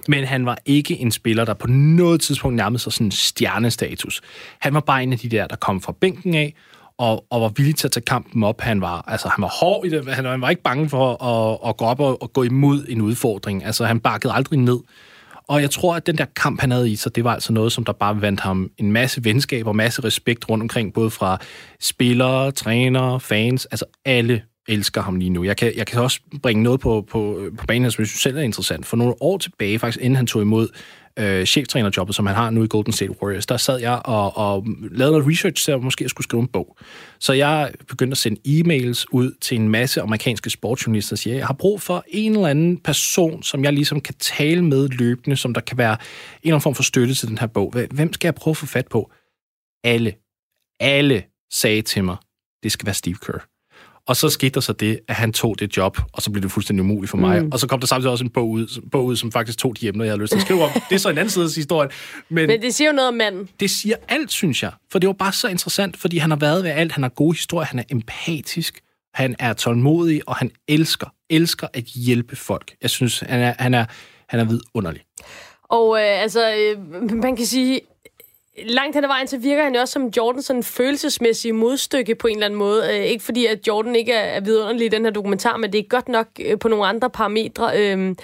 [0.07, 4.21] Men han var ikke en spiller, der på noget tidspunkt nærmede sig sådan en stjernestatus.
[4.59, 6.53] Han var bare en af de der, der kom fra bænken af,
[6.97, 8.61] og, og var villig til at tage kampen op.
[8.61, 10.15] Han var, altså, han var hård i det.
[10.15, 13.01] Han, han var ikke bange for at, at gå op og, og gå imod en
[13.01, 13.65] udfordring.
[13.65, 14.79] Altså, han bakkede aldrig ned.
[15.47, 17.71] Og jeg tror, at den der kamp, han havde i sig, det var altså noget,
[17.71, 21.37] som der bare vandt ham en masse venskab og masse respekt rundt omkring, både fra
[21.79, 25.43] spillere, trænere, fans, altså alle elsker ham lige nu.
[25.43, 28.37] Jeg kan, jeg kan også bringe noget på, på, på banen, som jeg synes selv
[28.37, 28.85] er interessant.
[28.85, 30.67] For nogle år tilbage, faktisk inden han tog imod
[31.19, 34.65] øh, cheftrænerjobbet, som han har nu i Golden State Warriors, der sad jeg og, og
[34.91, 36.77] lavede noget research til, at måske jeg skulle skrive en bog.
[37.19, 41.47] Så jeg begyndte at sende e-mails ud til en masse amerikanske sportsjournalister og siger, jeg
[41.47, 45.53] har brug for en eller anden person, som jeg ligesom kan tale med løbende, som
[45.53, 45.97] der kan være en
[46.43, 47.73] eller anden form for støtte til den her bog.
[47.91, 49.11] Hvem skal jeg prøve at få fat på?
[49.83, 50.13] Alle,
[50.79, 52.17] alle sagde til mig,
[52.63, 53.52] det skal være Steve Kerr.
[54.07, 56.51] Og så skete der så det, at han tog det job, og så blev det
[56.51, 57.43] fuldstændig umuligt for mig.
[57.43, 57.51] Mm.
[57.51, 59.87] Og så kom der samtidig også en bog ud, bog ud, som faktisk tog de
[59.87, 60.69] emner, jeg havde lyst til at skrive om.
[60.89, 61.91] Det er så en anden side af historien.
[62.29, 63.49] Men, Men det siger jo noget om manden.
[63.59, 64.71] Det siger alt, synes jeg.
[64.91, 66.91] For det var bare så interessant, fordi han har været ved alt.
[66.91, 68.79] Han har gode historier, han er empatisk,
[69.13, 72.75] han er tålmodig, og han elsker, elsker at hjælpe folk.
[72.81, 73.85] Jeg synes, han er, han er,
[74.29, 75.01] han er vidunderlig.
[75.63, 77.79] Og øh, altså, øh, man kan sige,
[78.57, 82.15] langt hen ad vejen, så virker han jo også som Jordan sådan en følelsesmæssig modstykke
[82.15, 82.83] på en eller anden måde.
[82.89, 85.79] Øh, ikke fordi, at Jordan ikke er, er vidunderlig i den her dokumentar, men det
[85.79, 87.71] er godt nok øh, på nogle andre parametre.
[87.79, 88.15] Øh,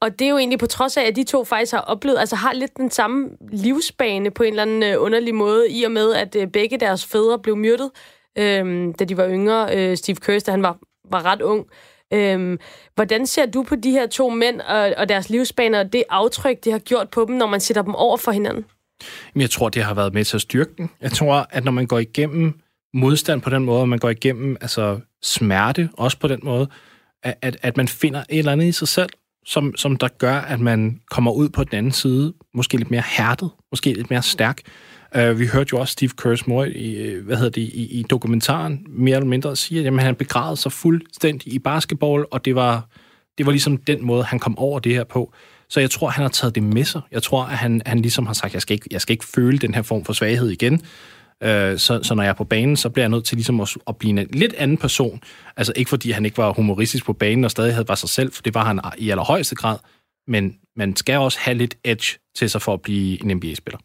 [0.00, 2.36] og det er jo egentlig på trods af, at de to faktisk har oplevet, altså
[2.36, 6.14] har lidt den samme livsbane på en eller anden øh, underlig måde, i og med,
[6.14, 7.90] at øh, begge deres fædre blev myrdet,
[8.38, 9.76] øh, da de var yngre.
[9.76, 10.78] Øh, Steve Kirst, da han var,
[11.10, 11.66] var ret ung.
[12.14, 12.58] Øhm,
[12.94, 16.64] hvordan ser du på de her to mænd og, og deres livsbaner, og det aftryk,
[16.64, 18.64] de har gjort på dem, når man sætter dem over for hinanden?
[19.34, 20.90] Men jeg tror, det har været med til at styrke den.
[21.00, 22.60] Jeg tror, at når man går igennem
[22.94, 26.68] modstand på den måde, og man går igennem altså, smerte også på den måde,
[27.22, 29.10] at, at, man finder et eller andet i sig selv,
[29.46, 33.02] som, som der gør, at man kommer ud på den anden side, måske lidt mere
[33.16, 34.60] hærdet, måske lidt mere stærk.
[35.18, 38.02] Uh, vi hørte jo også Steve Kerrs mor i, øh, hvad hedder det, i, i
[38.02, 42.54] dokumentaren, mere eller mindre sige, at jamen, han begravede sig fuldstændig i basketball, og det
[42.54, 42.88] var,
[43.38, 45.32] det var ligesom den måde, han kom over det her på.
[45.72, 47.00] Så jeg tror, han har taget det med sig.
[47.10, 49.58] Jeg tror, at han, han ligesom har sagt, jeg skal, ikke, jeg skal ikke føle
[49.58, 50.82] den her form for svaghed igen.
[51.42, 53.76] Øh, så, så når jeg er på banen, så bliver jeg nødt til ligesom at,
[53.86, 55.20] at blive en lidt anden person.
[55.56, 58.32] Altså ikke fordi han ikke var humoristisk på banen og stadig havde bare sig selv,
[58.32, 59.78] for det var han i allerhøjeste grad.
[60.28, 63.78] Men man skal også have lidt edge til sig for at blive en NBA-spiller.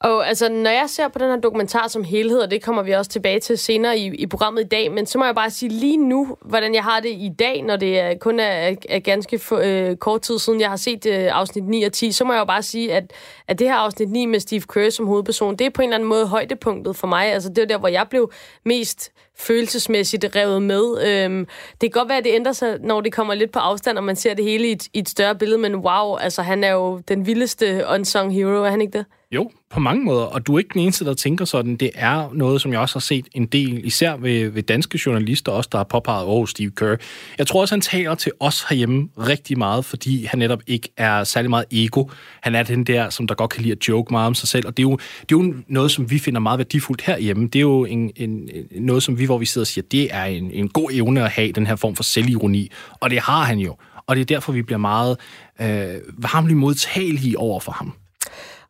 [0.00, 2.92] Og altså, når jeg ser på den her dokumentar som helhed, og det kommer vi
[2.92, 5.68] også tilbage til senere i, i programmet i dag, men så må jeg bare sige
[5.68, 9.38] lige nu, hvordan jeg har det i dag, når det er, kun er, er ganske
[9.38, 12.32] for, øh, kort tid siden, jeg har set øh, afsnit 9 og 10, så må
[12.32, 13.12] jeg jo bare sige, at,
[13.48, 15.96] at det her afsnit 9 med Steve Kerr som hovedperson, det er på en eller
[15.96, 17.26] anden måde højdepunktet for mig.
[17.26, 18.32] Altså, det er der, hvor jeg blev
[18.64, 21.06] mest følelsesmæssigt revet med.
[21.06, 21.46] Øhm,
[21.80, 24.04] det kan godt være, at det ændrer sig, når det kommer lidt på afstand, og
[24.04, 26.72] man ser det hele i et, i et større billede, men wow, altså han er
[26.72, 29.06] jo den vildeste unsung hero, er han ikke det?
[29.34, 31.76] Jo, på mange måder, og du er ikke den eneste, der tænker sådan.
[31.76, 35.52] Det er noget, som jeg også har set en del, især ved, ved danske journalister
[35.52, 36.96] også, der har påpeget, over oh, Steve Kerr.
[37.38, 41.24] Jeg tror også, han taler til os herhjemme rigtig meget, fordi han netop ikke er
[41.24, 42.04] særlig meget ego.
[42.40, 44.66] Han er den der, som der godt kan lide at joke meget om sig selv,
[44.66, 47.46] og det er jo, det er jo noget, som vi finder meget værdifuldt herhjemme.
[47.46, 50.24] Det er jo en, en, noget, som vi, hvor vi sidder og siger, det er
[50.24, 52.70] en, en god evne at have, den her form for selvironi,
[53.00, 53.76] og det har han jo.
[54.06, 55.16] Og det er derfor, vi bliver meget
[55.60, 57.92] øh, varmligt modtagelige over for ham.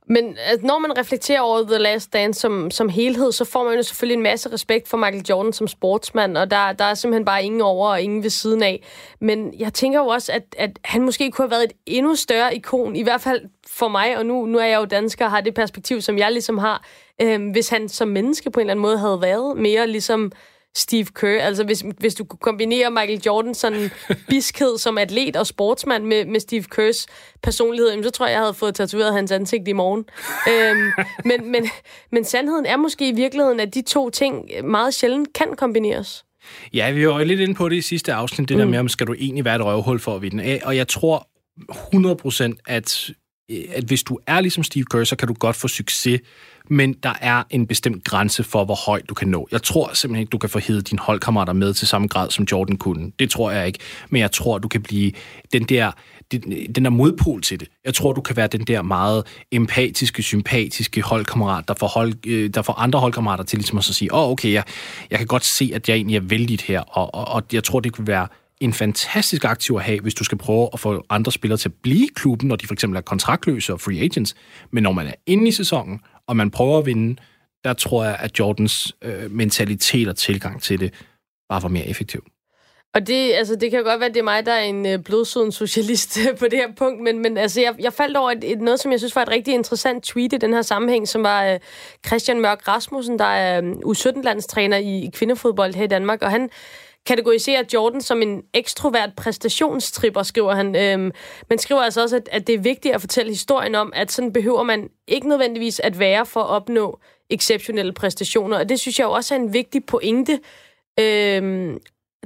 [0.08, 3.74] Men altså, når man reflekterer over The Last Dance som, som helhed, så får man
[3.76, 7.24] jo selvfølgelig en masse respekt for Michael Jordan som sportsmand, og der, der er simpelthen
[7.24, 8.84] bare ingen over og ingen ved siden af.
[9.20, 12.56] Men jeg tænker jo også, at, at han måske kunne have været et endnu større
[12.56, 15.40] ikon, i hvert fald for mig, og nu, nu er jeg jo dansker og har
[15.40, 16.84] det perspektiv, som jeg ligesom har,
[17.22, 20.32] øh, hvis han som menneske på en eller anden måde havde været mere ligesom
[20.76, 21.40] Steve Kerr.
[21.40, 23.90] Altså hvis, hvis du kunne kombinere Michael Jordans sådan
[24.28, 27.06] biskhed som atlet og sportsmand med, med Steve Kerrs
[27.42, 30.04] personlighed, så tror jeg, jeg havde fået tatoveret hans ansigt i morgen.
[30.48, 30.92] øhm,
[31.30, 31.68] men, men,
[32.12, 36.24] men sandheden er måske i virkeligheden, at de to ting meget sjældent kan kombineres.
[36.74, 38.58] Ja, vi var jo lidt inde på det i sidste afsnit, det mm.
[38.58, 40.60] der med, om skal du egentlig være et røvhul for at vinde af.
[40.64, 41.28] Og jeg tror
[42.50, 43.10] 100% at,
[43.50, 46.20] Øh, at hvis du er ligesom Steve Kerr, så kan du godt få succes,
[46.70, 49.48] men der er en bestemt grænse for, hvor højt du kan nå.
[49.52, 52.46] Jeg tror simpelthen ikke, du kan få hævet dine holdkammerater med til samme grad, som
[52.52, 53.12] Jordan kunne.
[53.18, 53.78] Det tror jeg ikke.
[54.10, 55.12] Men jeg tror, du kan blive
[55.52, 55.92] den der,
[56.74, 57.68] den der modpol til det.
[57.84, 62.50] Jeg tror, du kan være den der meget empatiske, sympatiske holdkammerat, der får, hold, øh,
[62.54, 64.64] der får andre holdkammerater til ligesom at sige, åh, oh, okay, jeg,
[65.10, 67.80] jeg kan godt se, at jeg egentlig er vældig her, og, og, og jeg tror,
[67.80, 68.26] det kan være
[68.60, 71.74] en fantastisk aktiv at have, hvis du skal prøve at få andre spillere til at
[71.82, 74.34] blive i klubben, når de for eksempel er kontraktløse og free agents.
[74.70, 77.16] Men når man er inde i sæsonen, og man prøver at vinde,
[77.64, 80.94] der tror jeg, at Jordans øh, mentalitet og tilgang til det
[81.48, 82.24] bare var mere effektiv.
[82.94, 84.98] Og det, altså, det kan godt være, at det er mig, der er en øh,
[84.98, 88.52] blodsuden socialist øh, på det her punkt, men, men altså, jeg, jeg faldt over et,
[88.52, 91.22] et, noget, som jeg synes var et rigtig interessant tweet i den her sammenhæng, som
[91.22, 91.58] var øh,
[92.06, 96.50] Christian Mørk Rasmussen, der er øh, U17-landstræner i, i kvindefodbold her i Danmark, og han
[97.06, 100.76] kategoriserer Jordan som en ekstrovert præstationstripper, skriver han.
[100.76, 101.12] Øhm,
[101.48, 104.32] men skriver altså også, at, at det er vigtigt at fortælle historien om, at sådan
[104.32, 106.98] behøver man ikke nødvendigvis at være for at opnå
[107.30, 108.58] exceptionelle præstationer.
[108.58, 110.40] Og det synes jeg også er en vigtig pointe.
[111.00, 111.78] Øhm,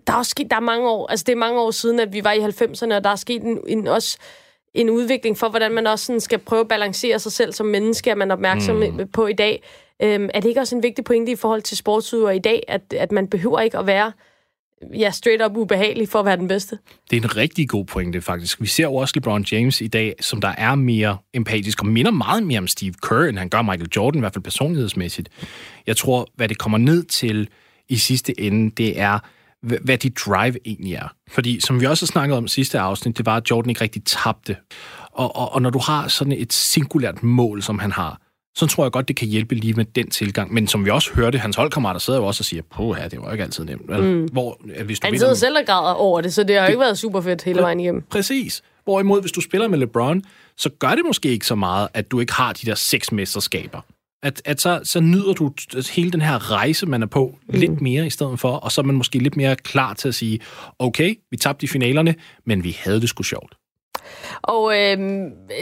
[0.06, 2.12] der er også sket, der er mange år, altså det er mange år siden, at
[2.12, 4.18] vi var i 90'erne, og der er sket en, en også
[4.74, 8.10] en udvikling for, hvordan man også sådan skal prøve at balancere sig selv som menneske,
[8.10, 9.08] at man er opmærksom mm.
[9.12, 9.62] på i dag.
[10.02, 12.82] Øhm, er det ikke også en vigtig pointe i forhold til sportsudøvere i dag, at,
[12.92, 14.12] at man behøver ikke at være
[14.94, 16.78] ja, straight up ubehagelig for at være den bedste.
[17.10, 18.60] Det er en rigtig god pointe, faktisk.
[18.60, 22.10] Vi ser jo også LeBron James i dag, som der er mere empatisk, og minder
[22.10, 25.28] meget mere om Steve Kerr, end han gør Michael Jordan, i hvert fald personlighedsmæssigt.
[25.86, 27.48] Jeg tror, hvad det kommer ned til
[27.88, 29.18] i sidste ende, det er,
[29.62, 31.08] hvad dit drive egentlig er.
[31.28, 34.04] Fordi, som vi også har snakket om sidste afsnit, det var, at Jordan ikke rigtig
[34.04, 34.56] tabte.
[35.12, 38.20] Og, og, og når du har sådan et singulært mål, som han har,
[38.56, 40.54] så tror jeg godt, det kan hjælpe lige med den tilgang.
[40.54, 43.20] Men som vi også hørte, hans holdkammerater sidder jo også og siger, på her, det
[43.20, 43.88] var ikke altid nemt.
[43.88, 44.24] Mm.
[44.32, 46.80] Hvor, hvis du Han sidder selv og græder over det, så det har jo ikke
[46.80, 48.02] været super fedt hele vejen igennem.
[48.10, 48.62] Præcis.
[48.84, 50.22] Hvorimod, hvis du spiller med LeBron,
[50.56, 53.80] så gør det måske ikke så meget, at du ikke har de der seks mesterskaber.
[54.22, 55.52] At, at så, så nyder du
[55.94, 57.58] hele den her rejse, man er på, mm.
[57.58, 60.14] lidt mere i stedet for, og så er man måske lidt mere klar til at
[60.14, 60.40] sige,
[60.78, 62.14] okay, vi tabte i finalerne,
[62.46, 63.54] men vi havde det sgu sjovt.
[64.42, 64.98] Og øh,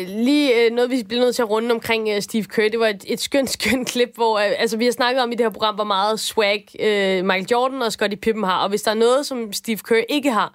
[0.07, 2.89] lige øh, noget, vi bliver nødt til at runde omkring øh, Steve Kerr, det var
[2.89, 5.51] et, et skønt, skønt klip, hvor øh, altså, vi har snakket om i det her
[5.51, 8.63] program, hvor meget swag øh, Michael Jordan og Scottie Pippen har.
[8.63, 10.55] Og hvis der er noget, som Steve Kerr ikke har,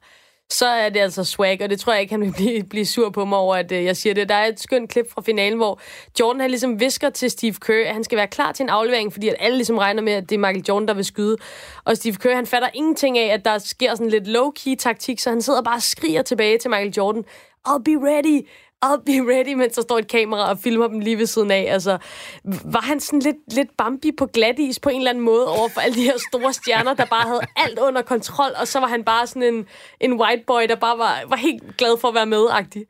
[0.51, 3.09] så er det altså swag, og det tror jeg ikke, han vil blive, blive sur
[3.09, 4.29] på mig over, at øh, jeg siger det.
[4.29, 5.79] Der er et skønt klip fra finalen, hvor
[6.19, 9.13] Jordan han ligesom visker til Steve Kerr, at han skal være klar til en aflevering,
[9.13, 11.37] fordi at alle ligesom regner med, at det er Michael Jordan, der vil skyde.
[11.83, 15.29] Og Steve Kerr, han fatter ingenting af, at der sker sådan lidt low-key taktik, så
[15.29, 17.23] han sidder bare og skriger tilbage til Michael Jordan,
[17.67, 18.47] I'll be ready.
[18.85, 21.67] I'll be ready, mens der står et kamera og filmer dem lige ved siden af.
[21.69, 21.97] Altså,
[22.43, 25.69] var han sådan lidt, lidt Bambi på glat is på en eller anden måde over
[25.69, 28.87] for alle de her store stjerner, der bare havde alt under kontrol, og så var
[28.87, 29.67] han bare sådan en,
[29.99, 32.85] en white boy, der bare var, var helt glad for at være med-agtig.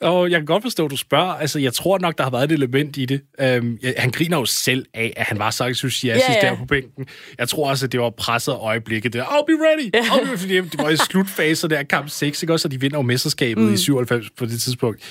[0.00, 1.32] Og jeg kan godt forstå, at du spørger.
[1.32, 3.20] Altså, jeg tror nok, der har været et element i det.
[3.60, 6.52] Um, ja, han griner jo selv af, at han var så entusiastisk yeah, yeah.
[6.52, 7.06] der på bænken.
[7.38, 9.12] Jeg tror også, at det var presset øjeblikket.
[9.12, 9.90] Der, I'll be ready!
[9.94, 10.06] Yeah.
[10.06, 10.68] I'll be ready.
[10.72, 12.52] Det var i slutfase der kamp 6, ikke?
[12.52, 13.74] Også, og de vinder jo mesterskabet mm.
[13.74, 15.02] i 97 på det tidspunkt.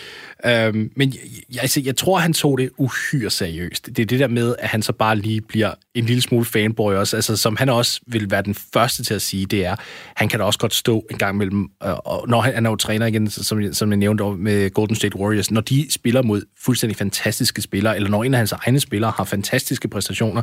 [0.46, 1.14] Um, men
[1.54, 3.88] jeg, altså, jeg tror, han tog det uhyre seriøst.
[3.88, 6.94] Det er det der med, at han så bare lige bliver en lille smule fanboy
[6.94, 7.16] også.
[7.16, 9.76] Altså, som han også vil være den første til at sige, det er,
[10.16, 12.76] han kan da også godt stå en gang mellem, og når han, han er jo
[12.76, 16.98] træner igen, som, som jeg nævnte med Golden State Warriors, når de spiller mod fuldstændig
[16.98, 20.42] fantastiske spillere, eller når en af hans egne spillere har fantastiske præstationer,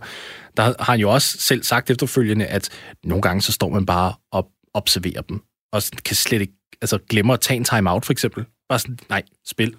[0.56, 2.68] der har han jo også selv sagt efterfølgende, at
[3.04, 5.40] nogle gange så står man bare og observerer dem,
[5.72, 8.44] og kan slet ikke altså glemmer at tage en time-out, for eksempel.
[8.68, 9.74] Bare sådan, nej, spil.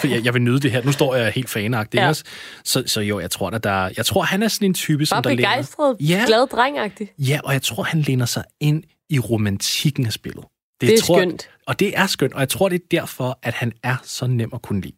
[0.00, 0.84] For jeg, jeg vil nyde det her.
[0.84, 1.98] Nu står jeg helt fanagtig.
[1.98, 2.12] Ja.
[2.64, 5.22] Så, så jo, jeg tror, at der, jeg tror, han er sådan en type, som
[5.22, 7.12] der begejstret, ja, glad drengagtig.
[7.18, 10.44] Ja, og jeg tror, han læner sig ind i romantikken af spillet.
[10.80, 11.50] Det, det er tror, skønt.
[11.66, 14.50] Og det er skønt, og jeg tror, det er derfor, at han er så nem
[14.54, 14.96] at kunne lide.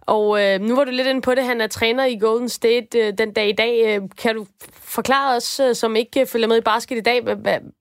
[0.00, 1.44] Og øh, nu var du lidt inde på det.
[1.44, 3.96] Han er træner i Golden State øh, den dag i dag.
[3.96, 7.22] Øh, kan du forklare os, øh, som ikke følger med i basket i dag,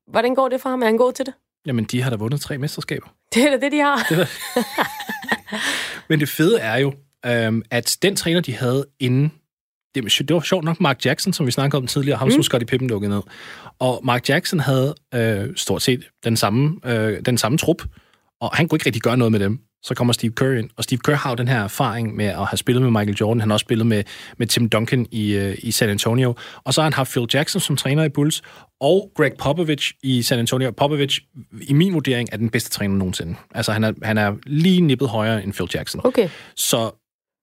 [0.08, 0.82] hvordan går det for ham?
[0.82, 1.34] Er han god til det?
[1.66, 3.08] Jamen, de har da vundet tre mesterskaber.
[3.34, 4.06] Det er da det, de har.
[4.10, 4.28] Det
[6.10, 6.94] Men det fede er jo,
[7.26, 9.32] øhm, at den træner, de havde inden,
[9.96, 12.32] det, det var sjovt nok Mark Jackson, som vi snakkede om tidligere, ham mm.
[12.32, 13.22] som Scottie Pippen lukkede ned.
[13.80, 17.84] Og Mark Jackson havde øh, stort set den samme, øh, den samme trup,
[18.42, 20.70] og han kunne ikke rigtig gøre noget med dem så kommer Steve Kerr ind.
[20.78, 23.40] Og Steve Kerr har jo den her erfaring med at have spillet med Michael Jordan.
[23.40, 24.04] Han har også spillet med,
[24.38, 26.36] med Tim Duncan i, uh, i San Antonio.
[26.64, 28.42] Og så har han haft Phil Jackson som træner i Bulls,
[28.82, 30.72] og Greg Popovich i San Antonio.
[30.72, 31.22] Popovich,
[31.62, 33.36] i min vurdering, er den bedste træner nogensinde.
[33.56, 36.02] Altså, han er, han er lige nippet højere end Phil Jackson.
[36.04, 36.30] Okay.
[36.56, 36.92] Så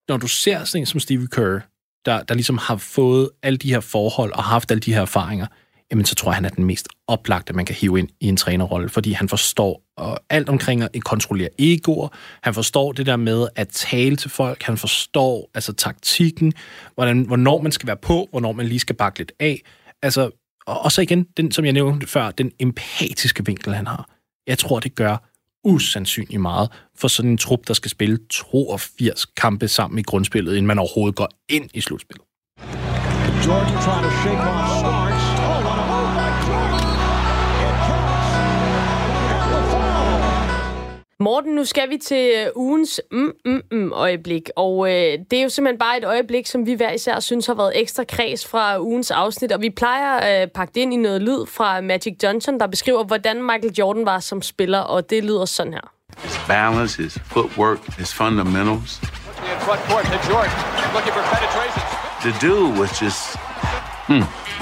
[0.08, 1.60] når du ser sådan en som Steve Kerr,
[2.06, 5.46] der, der ligesom har fået alle de her forhold og haft alle de her erfaringer,
[5.90, 8.36] jamen så tror jeg, han er den mest oplagte, man kan hive ind i en
[8.36, 12.08] trænerrolle, fordi han forstår og alt omkring at kontrollere egoer,
[12.42, 16.52] han forstår det der med at tale til folk, han forstår altså taktikken,
[16.94, 19.60] hvordan, hvornår man skal være på, hvornår man lige skal bakke lidt af.
[20.02, 20.30] Altså,
[20.66, 24.08] og, og så igen, den, som jeg nævnte før, den empatiske vinkel, han har.
[24.46, 25.31] Jeg tror, det gør
[25.64, 30.66] usandsynligt meget for sådan en trup, der skal spille 82 kampe sammen i grundspillet, inden
[30.66, 32.26] man overhovedet går ind i slutspillet.
[33.46, 35.41] Jordan trying to shake off starts.
[41.22, 45.98] Morten, nu skal vi til øh, ugens mm-mm-øjeblik, og øh, det er jo simpelthen bare
[45.98, 49.60] et øjeblik, som vi hver især synes har været ekstra kreds fra ugens afsnit, og
[49.60, 53.04] vi plejer at øh, pakke det ind i noget lyd fra Magic Johnson, der beskriver,
[53.04, 55.92] hvordan Michael Jordan var som spiller, og det lyder sådan her.
[56.18, 59.00] His balance, his footwork, his fundamentals.
[59.02, 60.52] In front court to Jordan,
[60.94, 61.82] looking for penetration.
[62.24, 63.36] The dude was just.
[64.08, 64.14] Mm,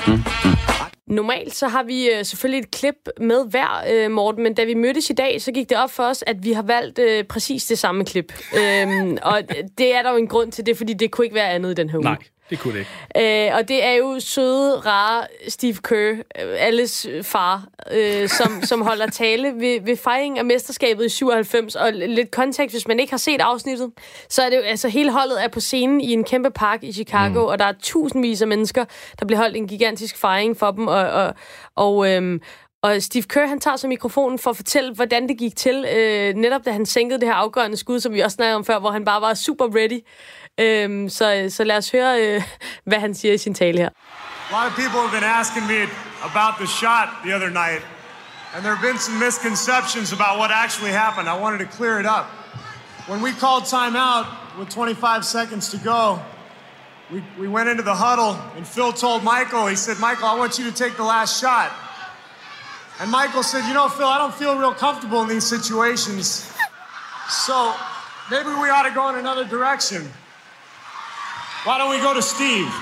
[0.06, 0.79] mm, mm.
[1.10, 4.74] Normalt så har vi øh, selvfølgelig et klip med hver, øh, Morten, men da vi
[4.74, 7.66] mødtes i dag, så gik det op for os, at vi har valgt øh, præcis
[7.66, 8.32] det samme klip.
[8.58, 9.42] øhm, og
[9.78, 11.74] det er der jo en grund til det, fordi det kunne ikke være andet i
[11.74, 12.04] den her uge.
[12.04, 12.16] Nej,
[12.50, 13.48] det kunne det ikke.
[13.48, 18.82] Øh, og det er jo søde, rare Steve Kerr, øh, alles far, øh, som, som
[18.82, 21.74] holder tale ved, ved fejringen af mesterskabet i 97.
[21.74, 23.90] Og lidt kontekst, hvis man ikke har set afsnittet,
[24.28, 26.92] så er det jo, altså hele holdet er på scenen i en kæmpe park i
[26.92, 27.46] Chicago, mm.
[27.46, 28.84] og der er tusindvis af mennesker,
[29.20, 31.34] der bliver holdt en gigantisk fejring for dem, og, og,
[31.76, 32.40] og øhm,
[32.82, 36.34] og Steve Kerr, han tager så mikrofonen for at fortælle, hvordan det gik til, øh,
[36.34, 38.90] netop da han sænkede det her afgørende skud, som vi også snakkede om før, hvor
[38.90, 40.00] han bare var super ready.
[40.60, 42.42] Øhm, så, så lad os høre, øh,
[42.88, 43.88] hvad han siger i sin tale her.
[44.50, 45.80] A lot of people have been asking me
[46.30, 47.82] about the shot the other night,
[48.54, 51.28] and there have been some misconceptions about what actually happened.
[51.28, 52.26] I wanted to clear it up.
[53.10, 54.26] When we called timeout
[54.58, 56.18] with 25 seconds to go,
[57.12, 60.58] we, we went into the huddle, and Phil told Michael, he said, Michael, I want
[60.58, 61.70] you to take the last shot.
[63.00, 66.52] And Michael said, You know, Phil, I don't feel real comfortable in these situations.
[67.28, 67.74] So
[68.30, 70.02] maybe we ought to go in another direction.
[71.64, 72.72] Why don't we go to Steve?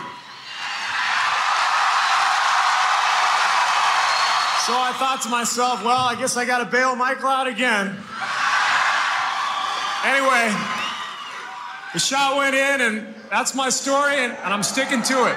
[4.67, 7.97] So I thought to myself, well, I guess I got to bail Michael out again.
[10.05, 10.55] Anyway,
[11.93, 15.37] the shot went in, and that's my story, and, and I'm sticking to it.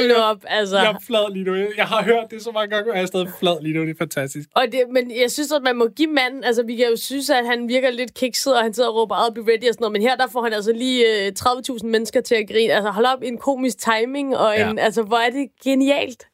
[0.00, 0.76] Hold op, altså.
[0.78, 1.54] Jeg er flad lige nu.
[1.76, 3.80] Jeg har hørt det så mange gange, og jeg er stadig flad lige nu.
[3.82, 4.48] Det er fantastisk.
[4.56, 7.30] Og det, men jeg synes, at man må give manden, altså vi kan jo synes,
[7.30, 9.76] at han virker lidt kikset, og han sidder og råber, I'll be ready og sådan
[9.80, 12.72] noget, men her der får han altså lige øh, 30.000 mennesker til at grine.
[12.72, 14.84] Altså hold op, en komisk timing, og en, Ja.
[14.84, 16.26] altså hvor er det genialt.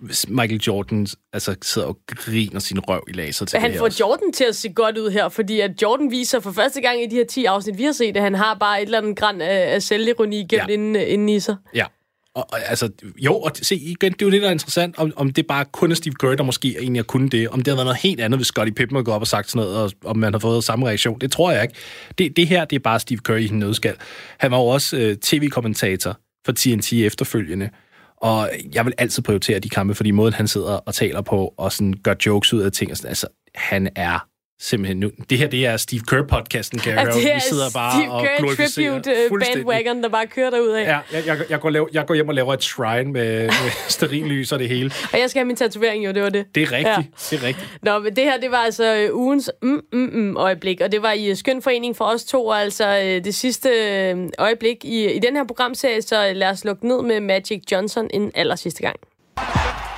[0.00, 4.04] Hvis Michael Jordan altså, sidder og griner sin røv i laser til Han får også.
[4.06, 7.06] Jordan til at se godt ud her, fordi at Jordan viser for første gang i
[7.06, 9.40] de her 10 afsnit, vi har set, at han har bare et eller andet græn
[9.40, 10.66] af, af selvironi gemt ja.
[10.66, 11.56] inden, inden i sig.
[11.74, 11.84] Ja.
[12.34, 15.12] Og, og, altså, jo, og se igen, det er jo det, der er interessant, om,
[15.16, 17.66] om det bare kun er Steve Kerr, der måske egentlig har kunnet det, om det
[17.66, 19.82] havde været noget helt andet, hvis Scottie Pippen havde gået op og sagt sådan noget,
[19.82, 21.18] og om man har fået samme reaktion.
[21.18, 21.74] Det tror jeg ikke.
[22.18, 23.96] Det, det her, det er bare Steve Kerr i en nødskal.
[24.38, 27.70] Han var jo også øh, tv-kommentator for TNT efterfølgende,
[28.16, 31.72] og jeg vil altid prioritere de kampe, fordi måden, han sidder og taler på, og
[31.72, 34.28] sådan gør jokes ud af ting, og sådan, altså, han er
[34.60, 35.10] simpelthen nu.
[35.30, 37.14] Det her, det er Steve Kerr-podcasten, kan jeg høre.
[37.14, 39.66] Vi sidder bare Steve og Kerr glorificerer tribute fuldstændig.
[39.66, 40.84] bandwagon, der bare kører derud af.
[40.84, 43.70] Ja, jeg, jeg, jeg, går lav, jeg går hjem og laver et shrine med, med
[43.88, 44.90] sterinlys og det hele.
[45.12, 46.54] Og jeg skal have min tatovering, jo, det var det.
[46.54, 47.36] Det er rigtigt, ja.
[47.36, 47.78] det er rigtigt.
[47.82, 51.02] Nå, men det her, det var altså øh, ugens mm, mm, mm, øjeblik, og det
[51.02, 53.68] var i øh, Skøn Forening for os to, og altså det sidste
[54.38, 58.32] øjeblik i, i den her programserie, så lad os lukke ned med Magic Johnson en
[58.34, 58.96] aller sidste gang.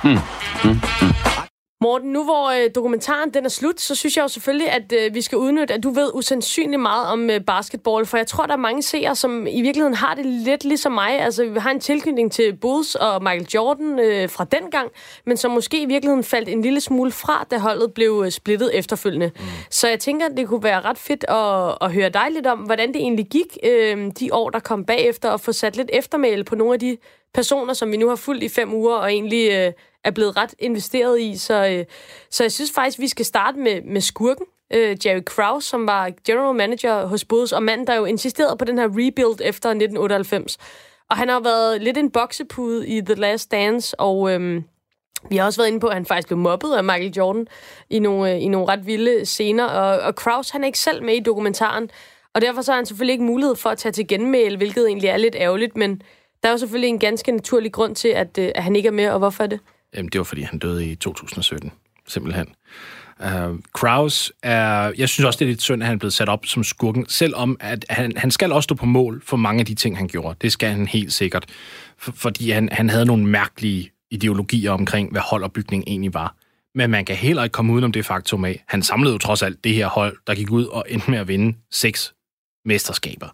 [0.03, 1.36] Mm, mm, mm.
[1.81, 5.15] Morten, nu hvor øh, dokumentaren den er slut, så synes jeg jo selvfølgelig, at øh,
[5.15, 8.53] vi skal udnytte, at du ved usandsynligt meget om øh, basketball, for jeg tror, der
[8.53, 11.19] er mange seere, som i virkeligheden har det lidt ligesom mig.
[11.21, 14.91] Altså, vi har en tilknytning til Bulls og Michael Jordan øh, fra den gang,
[15.25, 18.77] men som måske i virkeligheden faldt en lille smule fra, da holdet blev øh, splittet
[18.77, 19.31] efterfølgende.
[19.35, 19.45] Mm.
[19.69, 22.87] Så jeg tænker, det kunne være ret fedt at, at høre dig lidt om, hvordan
[22.87, 26.55] det egentlig gik øh, de år, der kom bagefter, og få sat lidt eftermæle på
[26.55, 26.97] nogle af de
[27.33, 29.73] personer, som vi nu har fulgt i fem uger, og egentlig øh,
[30.07, 31.37] er blevet ret investeret i.
[31.37, 31.85] Så, øh,
[32.29, 36.11] så jeg synes faktisk, vi skal starte med, med skurken, øh, Jerry Krause, som var
[36.25, 40.57] general manager hos Bulls, og manden, der jo insisterede på den her rebuild efter 1998.
[41.09, 44.31] Og han har været lidt en boksepude i The Last Dance, og...
[44.33, 44.63] øhm,
[45.29, 47.47] vi har også været inde på, at han faktisk blev mobbet af Michael Jordan
[47.89, 51.03] i nogle, øh, i nogle ret vilde scener, og, og Kraus han er ikke selv
[51.03, 51.89] med i dokumentaren,
[52.33, 55.09] og derfor så har han selvfølgelig ikke mulighed for at tage til genmæl, hvilket egentlig
[55.09, 56.01] er lidt ærgerligt, men
[56.43, 58.91] der er jo selvfølgelig en ganske naturlig grund til, at, øh, at han ikke er
[58.91, 59.59] med, og hvorfor er det?
[59.97, 61.71] Jamen, det var, fordi han døde i 2017,
[62.07, 62.47] simpelthen.
[63.19, 64.93] Uh, Kraus er...
[64.97, 67.05] Jeg synes også, det er lidt synd, at han er blevet sat op som skurken,
[67.09, 70.07] selvom at han, han skal også stå på mål for mange af de ting, han
[70.07, 70.37] gjorde.
[70.41, 71.45] Det skal han helt sikkert.
[71.97, 76.35] For, fordi han, han havde nogle mærkelige ideologier omkring, hvad holdopbygning egentlig var.
[76.75, 79.63] Men man kan heller ikke komme udenom det faktum af, han samlede jo trods alt
[79.63, 82.13] det her hold, der gik ud og endte med at vinde seks
[82.65, 83.27] mesterskaber.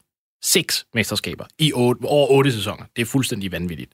[0.44, 2.86] Seks mesterskaber i otte, over otte sæsoner.
[2.96, 3.92] Det er fuldstændig vanvittigt.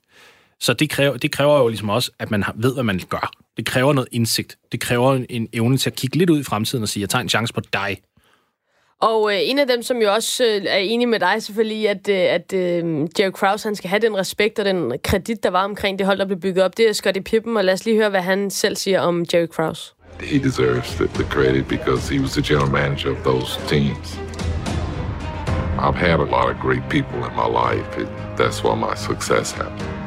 [0.60, 3.30] Så det kræver, det kræver jo ligesom også, at man ved, hvad man gør.
[3.56, 4.58] Det kræver noget indsigt.
[4.72, 7.08] Det kræver en, en evne til at kigge lidt ud i fremtiden og sige, jeg
[7.08, 7.98] tager en chance på dig.
[9.00, 11.86] Og øh, en af dem, som jo også øh, er enig med dig selvfølgelig, i,
[11.86, 15.50] at, øh, at øh, Jerry Krause han skal have den respekt og den kredit, der
[15.50, 17.84] var omkring det hold, der blev bygget op, det er Scottie Pippen, og lad os
[17.84, 19.92] lige høre, hvad han selv siger om Jerry Krause.
[20.20, 24.18] He deserves the, the credit because he was the general manager of those teams.
[25.78, 28.00] I've had a lot of great people in my life.
[28.02, 29.99] It, that's why my success happened.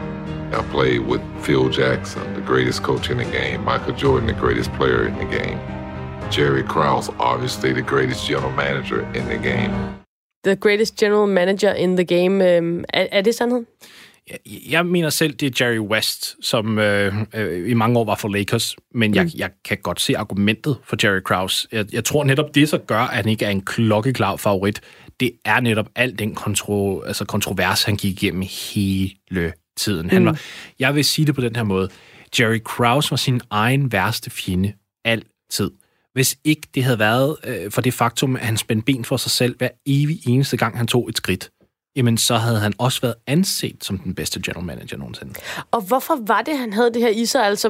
[0.54, 4.72] I played with Phil Jackson, the greatest coach in the game, Michael Jordan, the greatest
[4.74, 5.60] player in the game,
[6.32, 9.72] Jerry Krause, obviously the greatest general manager in the game.
[10.44, 12.42] The greatest general manager in the game.
[12.42, 13.66] Øh, er, er det sandheden?
[14.70, 18.30] Jeg mener selv, det er Jerry West, som øh, øh, i mange år var for
[18.30, 21.68] Lakers, men jeg, jeg kan godt se argumentet for Jerry Krause.
[21.72, 24.82] Jeg, jeg tror netop, det så gør, at han ikke er en klokkeklar favorit.
[25.20, 28.44] Det er netop al den kontro, altså kontrovers, han gik igennem
[28.74, 30.10] hele tiden.
[30.10, 30.26] Han Mm.
[30.26, 30.40] var,
[30.80, 31.90] jeg vil sige det på den her måde.
[32.40, 34.74] Jerry Krause var sin egen værste fjende
[35.06, 35.72] altid.
[36.14, 39.32] Hvis ikke det havde været øh, for det faktum, at han spændte ben for sig
[39.32, 41.50] selv hver evig eneste gang, han tog et skridt,
[41.96, 45.34] jamen så havde han også været anset som den bedste general manager nogensinde.
[45.72, 47.46] Og hvorfor var det, han havde det her i sig?
[47.46, 47.70] Altså,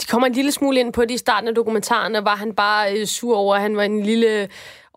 [0.00, 2.52] de kommer en lille smule ind på det i starten af dokumentaren, og var han
[2.54, 4.48] bare øh, sur over, at han var en lille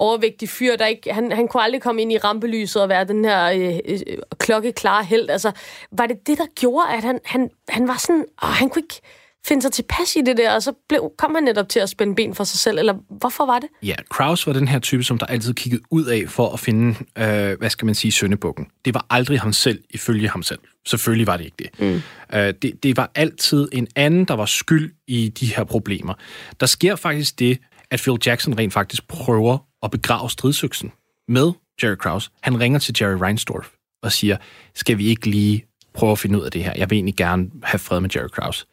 [0.01, 3.25] overvægtig fyr, der ikke, han, han kunne aldrig komme ind i rampelyset og være den
[3.25, 5.29] her øh, øh, klokkeklare held.
[5.29, 5.51] Altså,
[5.91, 9.01] var det det, der gjorde, at han, han, han var sådan, åh, han kunne ikke
[9.47, 12.15] finde sig tilpas i det der, og så blev, kom han netop til at spænde
[12.15, 13.69] ben for sig selv, eller hvorfor var det?
[13.83, 16.95] Ja, Kraus var den her type, som der altid kiggede ud af for at finde,
[17.17, 18.67] øh, hvad skal man sige, søndebukken.
[18.85, 20.59] Det var aldrig ham selv, ifølge ham selv.
[20.85, 21.79] Selvfølgelig var det ikke det.
[21.79, 22.01] Mm.
[22.37, 22.83] Øh, det.
[22.83, 26.13] Det var altid en anden, der var skyld i de her problemer.
[26.59, 27.57] Der sker faktisk det,
[27.91, 30.91] at Phil Jackson rent faktisk prøver at begrave stridsøksen
[31.27, 31.51] med
[31.83, 32.29] Jerry Krause.
[32.41, 33.69] Han ringer til Jerry Reinsdorf
[34.03, 34.37] og siger,
[34.75, 36.73] skal vi ikke lige prøve at finde ud af det her?
[36.77, 38.65] Jeg vil egentlig gerne have fred med Jerry Krause.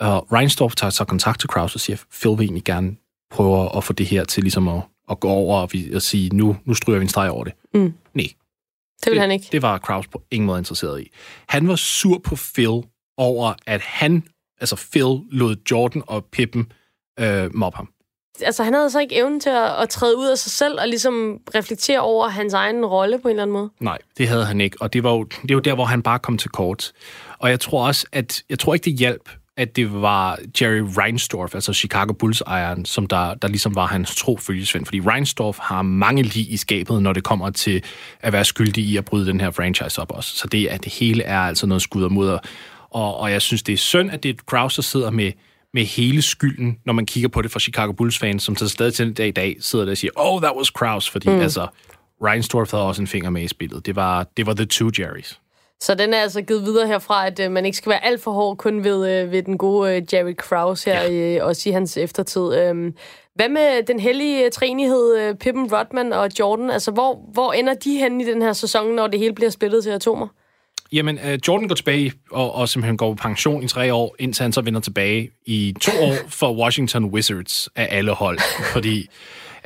[0.00, 2.96] Og Reinsdorf tager så kontakt til Kraus og siger, Phil vil egentlig gerne
[3.30, 6.36] prøve at få det her til ligesom at, at gå over og, vi, og sige,
[6.36, 7.52] nu, nu stryger vi en streg over det.
[7.74, 7.94] Mm.
[8.14, 8.26] Nej.
[9.04, 9.48] Det vil han ikke.
[9.52, 11.10] Det var Kraus på ingen måde interesseret i.
[11.48, 12.82] Han var sur på Phil
[13.16, 14.22] over, at han,
[14.60, 16.72] altså Phil, lod Jordan og Pippen
[17.20, 17.88] øh, mobbe ham.
[18.42, 20.88] Altså, han havde så ikke evnen til at, at træde ud af sig selv og
[20.88, 23.70] ligesom reflektere over hans egen rolle på en eller anden måde.
[23.80, 26.18] Nej, det havde han ikke, og det var jo, det var der, hvor han bare
[26.18, 26.92] kom til kort.
[27.38, 31.54] Og jeg tror også, at jeg tror ikke, det hjalp, at det var Jerry Reinsdorf,
[31.54, 34.86] altså Chicago Bulls-ejeren, som der, der ligesom var hans tro følgesvend.
[34.86, 37.82] Fordi Reinsdorf har mange lige i skabet, når det kommer til
[38.20, 40.36] at være skyldig i at bryde den her franchise op også.
[40.36, 42.38] Så det, at det hele er altså noget skud og mudder.
[42.90, 45.32] Og, og jeg synes, det er synd, at det er Kraus, der sidder med,
[45.74, 49.06] med hele skylden, når man kigger på det fra Chicago Bulls-fans, som så stadig til
[49.06, 51.40] den dag i dag sidder der og siger, oh, that was Kraus, fordi Mm.
[51.40, 51.66] altså,
[52.24, 53.86] Reinsdorf havde også en finger med i spillet.
[53.86, 55.40] Det var, det var the two Jerrys.
[55.80, 58.30] Så den er altså givet videre herfra, at øh, man ikke skal være alt for
[58.30, 61.36] hård kun ved, øh, ved den gode øh, Jerry Krause her, ja.
[61.38, 62.54] øh, også i hans eftertid.
[62.54, 62.94] Øhm,
[63.34, 66.70] hvad med den hellige træenighed, øh, Pippen, Rodman og Jordan?
[66.70, 69.82] Altså, hvor, hvor ender de henne i den her sæson, når det hele bliver splittet
[69.82, 70.28] til atomer?
[70.92, 74.42] Jamen, uh, Jordan går tilbage og, og simpelthen går på pension i tre år, indtil
[74.42, 78.38] han så vender tilbage i to år for Washington Wizards af alle hold.
[78.72, 79.06] Fordi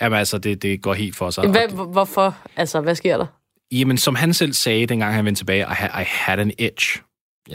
[0.00, 1.48] jamen, altså, det, det går helt for sig.
[1.48, 2.36] Hvad, hvor- hvorfor?
[2.56, 3.26] Altså, hvad sker der?
[3.72, 7.00] Jamen, som han selv sagde, dengang han vendte tilbage, I, ha- I had an itch.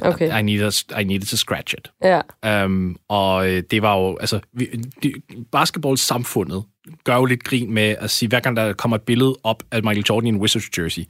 [0.01, 0.39] Okay.
[0.39, 1.91] I, needed, I needed to scratch it.
[2.03, 2.65] Ja.
[2.65, 4.65] Um, og øh, det var jo, altså, vi,
[5.03, 5.13] de,
[5.51, 6.63] basketballsamfundet
[7.03, 9.83] gør jo lidt grin med at sige, hver gang der kommer et billede op af
[9.83, 11.03] Michael Jordan i en Wizards jersey,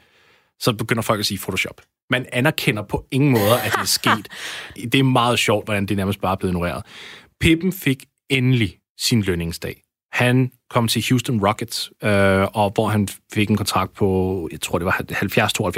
[0.60, 1.82] så begynder folk at sige Photoshop.
[2.10, 4.28] Man anerkender på ingen måde, at det er sket.
[4.92, 6.84] det er meget sjovt, hvordan det nærmest bare er blevet ignoreret.
[7.40, 9.82] Pippen fik endelig sin lønningsdag.
[10.12, 14.80] Han kom til Houston Rockets, øh, og hvor han fik en kontrakt på, jeg tror
[14.80, 15.02] det var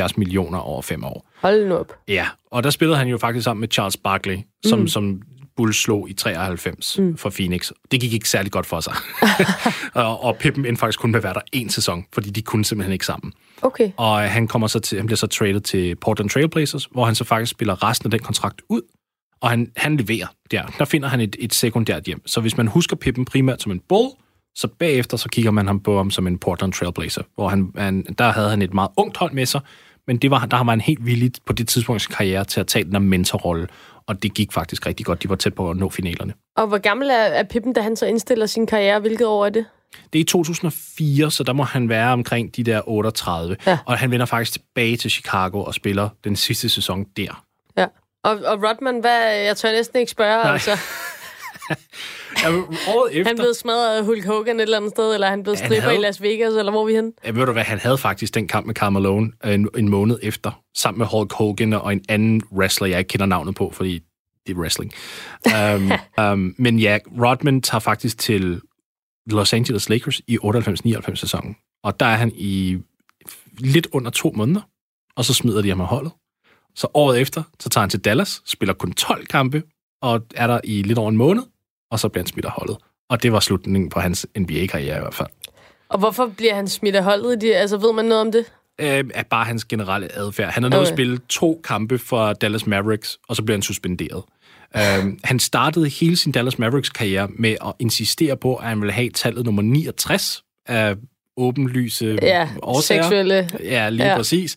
[0.10, 1.30] 70-72 millioner over fem år.
[1.42, 1.94] Hold nu op.
[2.08, 4.88] Ja, og der spillede han jo faktisk sammen med Charles Barkley, som, Mm.
[4.88, 5.22] som
[5.58, 7.18] Bulls slog i 93 mm.
[7.18, 7.72] for Phoenix.
[7.92, 8.94] Det gik ikke særlig godt for sig.
[9.94, 12.66] og, og Pippen endte faktisk kun med at være der en sæson, fordi de kunne
[12.66, 13.34] simpelthen ikke sammen.
[13.62, 13.92] Okay.
[13.98, 17.16] Og øh, han, kommer så til, han bliver så traded til Portland Trailblazers, hvor han
[17.16, 18.82] så faktisk spiller resten af den kontrakt ud.
[19.42, 20.64] Og han, han leverer der.
[20.80, 22.22] Der finder han et, et sekundært hjem.
[22.26, 24.10] Så hvis man husker Pippen primært som en bull,
[24.56, 28.06] så bagefter så kigger man ham på ham som en Portland Trailblazer, hvor han, han,
[28.18, 29.62] der havde han et meget ungt hold med sig,
[30.08, 32.60] men det var, der var han helt villig på det tidspunkt i sin karriere til
[32.60, 33.68] at tage den der mentorrolle
[34.08, 35.24] og det gik faktisk rigtig godt.
[35.24, 36.34] De var tæt på at nå finalerne.
[36.56, 39.00] Og hvor gammel er, er Pippen, da han så indstiller sin karriere?
[39.00, 39.66] Hvilket år er det?
[40.14, 43.58] Det er i 2004, så der må han være omkring de der 38.
[43.68, 43.78] Ja.
[43.86, 47.44] Og han vender faktisk tilbage til Chicago og spiller den sidste sæson der.
[47.78, 47.86] Ja.
[48.24, 50.54] Og, og Rodman, hvad, jeg tør næsten ikke spørge, Nej.
[50.54, 50.72] altså.
[52.96, 53.30] Året efter...
[53.30, 55.96] Han blev smadret af Hulk Hogan et eller andet sted, eller han blev stripper havde-
[55.96, 57.12] i Las Vegas, eller hvor vi henne?
[57.26, 59.90] Ja, ved du hvad, han havde faktisk den kamp med Karl Malone øh, en, en
[59.90, 63.72] måned efter, sammen med Hulk Hogan og en anden wrestler, jeg ikke kender navnet på,
[63.74, 64.00] fordi
[64.48, 64.92] det er wrestling.
[65.76, 65.92] um,
[66.32, 68.62] um, men ja, Rodman tager faktisk til
[69.30, 72.78] Los Angeles Lakers i 98-99 sæsonen, og der er han i
[73.60, 74.62] lidt under to måneder,
[75.16, 76.12] og så smider de ham af holdet.
[76.76, 79.64] Så året efter, så tager han til Dallas, spiller kun 12 kampe,
[80.02, 81.44] og er der i lidt over en måned,
[81.92, 82.78] og så bliver han smidt af holdet.
[83.10, 85.28] Og det var slutningen på hans NBA-karriere i hvert fald.
[85.90, 87.44] Og hvorfor bliver han smidt af holdet?
[87.56, 88.46] altså, ved man noget om det?
[88.82, 90.52] øh, bare hans generelle adfærd.
[90.54, 90.92] Han er nået Okay.
[90.92, 94.24] at spille to kampe for Dallas Mavericks, og så blev han suspenderet.
[94.76, 99.10] Øh, han startede hele sin Dallas Mavericks-karriere med at insistere på, at han ville have
[99.10, 100.96] tallet nummer 69 af
[101.38, 103.02] åbenlyse Ja, årsager.
[103.04, 103.50] seksuelle.
[103.64, 104.16] Ja, lige Ja.
[104.16, 104.56] præcis.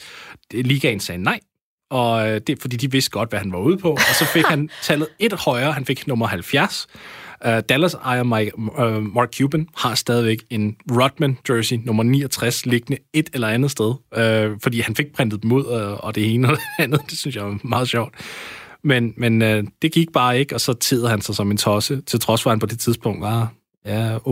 [0.53, 1.41] Ligaen sagde nej,
[1.91, 3.91] og øh, det er fordi, de vidste godt, hvad han var ude på.
[3.91, 5.73] Og så fik han tallet et højere.
[5.73, 6.87] Han fik nummer 70.
[7.47, 12.99] Uh, Dallas ejer Mike, uh, Mark Cuban har stadigvæk en Rodman jersey nummer 69 liggende
[13.13, 16.49] et eller andet sted, uh, fordi han fik printet dem ud, uh, og det ene
[16.49, 18.15] og det andet, det synes jeg var meget sjovt.
[18.85, 22.01] Men, men uh, det gik bare ikke, og så tider han sig som en tosse,
[22.01, 23.53] til trods for, at han på det tidspunkt var
[23.87, 24.23] ja, 38-39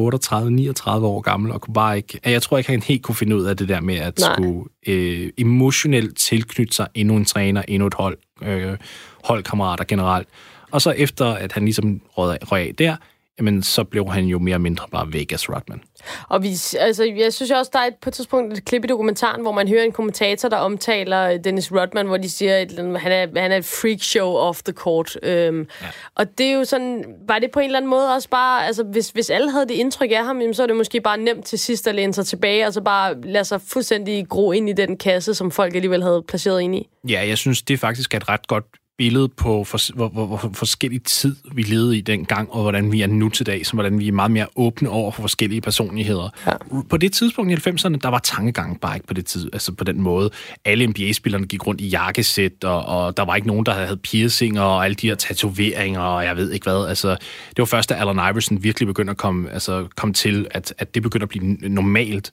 [0.91, 3.57] år gammel, og kunne bare ikke, jeg tror ikke, han helt kunne finde ud af
[3.57, 4.35] det der med at Nej.
[4.35, 8.77] skulle øh, emotionelt tilknytte sig endnu en træner, endnu et hold, øh,
[9.25, 10.29] holdkammerater generelt.
[10.71, 12.97] Og så efter, at han ligesom røg røg af der,
[13.39, 15.81] jamen, så blev han jo mere og mindre bare Vegas Rodman.
[16.29, 18.87] Og vi, altså, jeg synes også, der er et, på et tidspunkt et klip i
[18.87, 23.13] dokumentaren, hvor man hører en kommentator, der omtaler Dennis Rodman, hvor de siger, at han
[23.13, 25.19] er, han er et freak show off the court.
[25.23, 25.87] Øhm, ja.
[26.15, 28.85] Og det er jo sådan, var det på en eller anden måde også bare, altså
[28.85, 31.45] hvis, hvis alle havde det indtryk af ham, jamen, så er det måske bare nemt
[31.45, 34.73] til sidst at læne sig tilbage, og så bare lade sig fuldstændig gro ind i
[34.73, 36.89] den kasse, som folk alligevel havde placeret ind i.
[37.09, 38.65] Ja, jeg synes, det faktisk er et ret godt
[38.99, 43.03] billede på, for, hvor, hvor, hvor forskellig tid vi levede i dengang, og hvordan vi
[43.03, 46.29] er nu til dag, så hvordan vi er meget mere åbne over for forskellige personligheder.
[46.47, 46.53] Ja.
[46.91, 49.85] På det tidspunkt i 90'erne, der var tankegangen bare ikke på det tid, altså på
[49.85, 50.31] den måde.
[50.65, 54.63] Alle NBA-spillerne gik rundt i jakkesæt, og, og der var ikke nogen, der havde piercinger
[54.63, 56.87] og alle de her tatoveringer, og jeg ved ikke hvad.
[56.89, 57.09] Altså,
[57.49, 60.95] det var først, da Allen Iverson virkelig begyndte at komme, altså, komme til, at, at
[60.95, 62.33] det begyndte at blive normalt.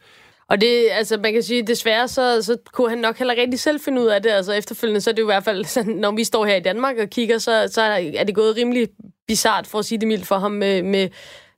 [0.49, 3.79] Og det, altså man kan sige, desværre så, så kunne han nok heller rigtig selv
[3.79, 4.29] finde ud af det.
[4.29, 6.59] Altså efterfølgende, så er det jo i hvert fald sådan, når vi står her i
[6.59, 7.81] Danmark og kigger, så, så
[8.15, 8.87] er det gået rimelig
[9.27, 11.09] bizart for at sige det mildt for ham med, med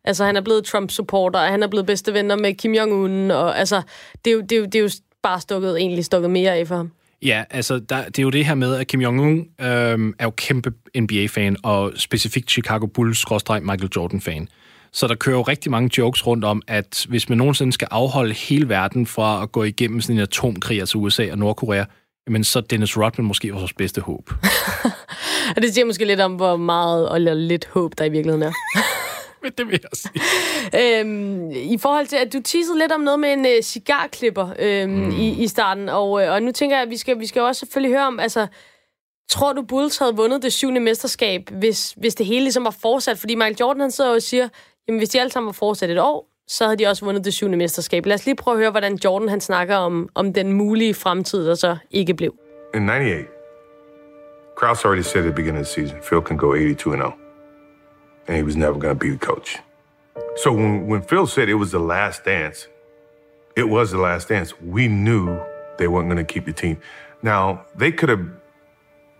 [0.03, 3.59] altså han er blevet Trump-supporter, og han er blevet bedste venner med Kim Jong-un, og
[3.59, 3.81] altså
[4.25, 4.89] det er jo, det er jo, det er jo
[5.23, 6.91] bare stukket, egentlig stukket mere af for ham.
[7.21, 10.29] Ja, altså der, det er jo det her med, at Kim Jong-un øh, er jo
[10.29, 14.47] kæmpe NBA-fan, og specifikt Chicago Bulls-Michael Jordan-fan.
[14.97, 18.33] Så der kører jo rigtig mange jokes rundt om, at hvis man nogensinde skal afholde
[18.33, 21.85] hele verden fra at gå igennem sådan en atomkrig, altså USA og Nordkorea,
[22.27, 24.29] jamen så Dennis Rodman måske vores bedste håb.
[25.55, 28.51] Og det siger måske lidt om, hvor meget eller lidt håb, der i virkeligheden er.
[29.43, 30.99] Men det vil jeg sige.
[30.99, 34.91] Øhm, I forhold til, at du teasede lidt om noget med en øh, cigarklipper øhm,
[34.91, 35.11] mm.
[35.11, 37.59] i, i starten, og, øh, og nu tænker jeg, at vi skal, vi skal også
[37.59, 38.47] selvfølgelig høre om, altså,
[39.29, 43.17] tror du Bulls havde vundet det syvende mesterskab, hvis, hvis det hele ligesom var fortsat?
[43.19, 44.47] Fordi Michael Jordan, han sidder og siger,
[44.87, 47.33] jamen hvis de alle sammen var fortsat et år, så havde de også vundet det
[47.33, 48.05] syvende mesterskab.
[48.05, 51.47] Lad os lige prøve at høre, hvordan Jordan han snakker om, om den mulige fremtid,
[51.47, 52.35] der så ikke blev.
[52.73, 53.27] In 98,
[54.57, 57.11] Krause already said at the beginning of the season, Phil can go 82 and 0.
[58.27, 59.57] And he was never going to be the coach.
[60.43, 62.67] So when, when Phil said it was the last dance,
[63.55, 64.53] it was the last dance.
[64.61, 65.39] We knew
[65.77, 66.77] they weren't going to keep the team.
[67.21, 68.25] Now, they could have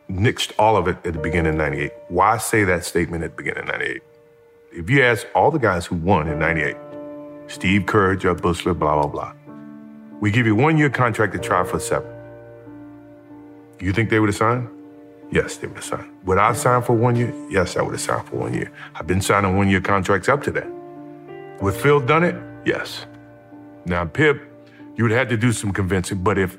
[0.09, 1.91] nixed all of it at the beginning of 98.
[2.09, 4.01] Why say that statement at the beginning of 98?
[4.78, 6.78] If you ask all the guys who won in 98,
[7.47, 9.34] Steve Kerr, Judd Bushler, blah, blah, blah,
[10.19, 12.07] we give you one year contract to try for seven.
[13.80, 14.69] You think they would have signed?
[15.32, 16.11] Yes, they would have signed.
[16.25, 17.34] Would I sign for one year?
[17.49, 18.71] Yes, I would have signed for one year.
[18.93, 20.67] I've been signing one year contracts up to that.
[21.59, 22.36] Would Phil done it?
[22.63, 23.07] Yes.
[23.86, 24.43] Now, Pip,
[24.95, 26.55] you would have to do some convincing, but if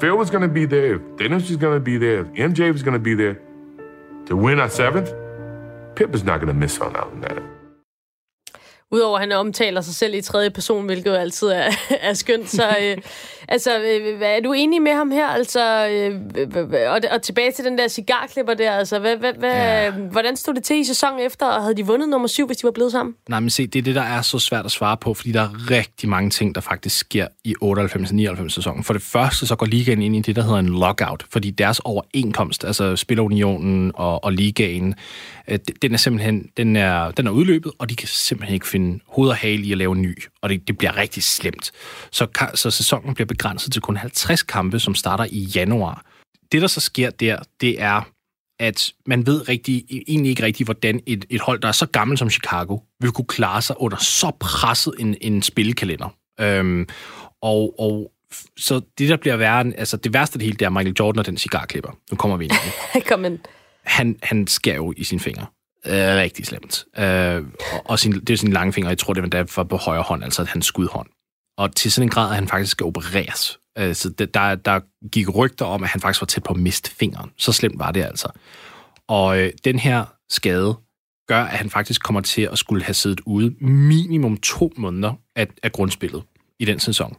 [0.00, 2.72] Phil was going to be there, if Dennis was going to be there, if MJ
[2.72, 3.40] was going to be there
[4.26, 5.14] to win our seventh,
[5.94, 7.59] Pip is not going to miss on out on that.
[8.92, 11.70] Udover at han omtaler sig selv i tredje person, hvilket jo altid er,
[12.08, 12.50] er skønt.
[12.50, 12.96] Så øh,
[13.48, 15.26] altså, øh, er du enig med ham her?
[15.26, 16.20] Altså, øh,
[16.88, 18.72] og, og tilbage til den der cigarklipper der.
[18.72, 19.90] Altså, hvad, hvad, hvad, ja.
[19.90, 22.64] hvordan stod det til i sæsonen efter, og havde de vundet nummer syv, hvis de
[22.64, 23.14] var blevet sammen?
[23.28, 25.40] Nej, men se, det er det, der er så svært at svare på, fordi der
[25.40, 28.84] er rigtig mange ting, der faktisk sker i 98-99 sæsonen.
[28.84, 31.78] For det første, så går ligaen ind i det, der hedder en lockout, fordi deres
[31.78, 34.94] overenkomst, altså Spilunionen og, og ligaen, øh,
[35.50, 39.00] Øh, den er simpelthen den er, den er udløbet, og de kan simpelthen ikke finde
[39.08, 41.72] hoved og hale i at lave en ny, og det, det bliver rigtig slemt.
[42.10, 46.04] Så, så sæsonen bliver begrænset til kun 50 kampe, som starter i januar.
[46.52, 48.02] Det, der så sker der, det er,
[48.60, 51.86] at man ved rigtig, e, egentlig ikke rigtig, hvordan et, et hold, der er så
[51.86, 56.08] gammelt som Chicago, vil kunne klare sig under så presset en, en spillekalender.
[56.40, 56.88] Øhm,
[57.42, 58.12] og, og
[58.56, 61.18] så det, der bliver værre, altså det værste af det hele, det er Michael Jordan
[61.18, 61.90] og den cigarklipper.
[62.10, 62.56] Nu kommer vi ind i
[62.94, 63.04] det.
[63.10, 63.38] Kom ind.
[63.84, 65.46] Han, han skærer jo i sine fingre.
[65.86, 66.84] Øh, rigtig slemt.
[66.98, 67.44] Øh,
[67.84, 70.24] og sin, det er sin lange finger, jeg tror, det var derfor på højre hånd,
[70.24, 71.08] altså at han skudhånd.
[71.58, 73.58] Og til sådan en grad, at han faktisk skal opereres.
[73.78, 74.80] Øh, så det, der, der
[75.12, 77.30] gik rygter om, at han faktisk var tæt på at miste fingeren.
[77.36, 78.28] Så slemt var det altså.
[79.08, 80.76] Og øh, den her skade
[81.28, 85.46] gør, at han faktisk kommer til at skulle have siddet ude minimum to måneder af,
[85.62, 86.22] af grundspillet
[86.58, 87.16] i den sæson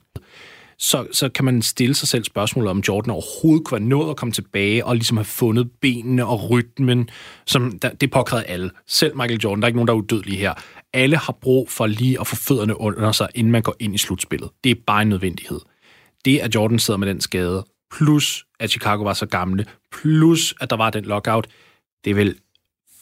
[0.82, 4.16] så, så kan man stille sig selv spørgsmålet, om Jordan overhovedet kunne have nået at
[4.16, 7.10] komme tilbage og ligesom have fundet benene og rytmen,
[7.46, 8.72] som der, det påkrævede alle.
[8.88, 10.54] Selv Michael Jordan, der er ikke nogen, der er udødelige her.
[10.94, 13.98] Alle har brug for lige at få fødderne under sig, inden man går ind i
[13.98, 14.50] slutspillet.
[14.64, 15.60] Det er bare en nødvendighed.
[16.26, 20.70] Det, at Jordan sidder med den skade, plus at Chicago var så gamle, plus at
[20.70, 21.48] der var den lockout,
[22.06, 22.36] det vil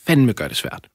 [0.07, 0.88] fandme gøre det svært.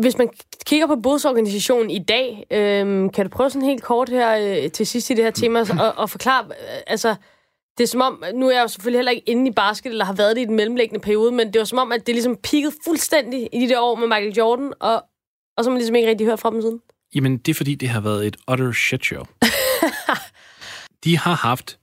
[0.00, 0.30] Hvis man
[0.66, 4.86] kigger på bådsorganisationen i dag, øhm, kan du prøve sådan helt kort her øh, til
[4.86, 7.14] sidst i det her tema og, og forklare, øh, altså,
[7.78, 10.04] det er som om, nu er jeg jo selvfølgelig heller ikke inde i basket, eller
[10.04, 12.36] har været det i den mellemlæggende periode, men det var som om, at det ligesom
[12.36, 14.94] peakede fuldstændig i de der år med Michael Jordan, og,
[15.56, 16.80] og så har man ligesom ikke rigtig hørt fra dem siden.
[17.14, 19.24] Jamen, det er fordi, det har været et utter shit show.
[21.04, 21.78] de har haft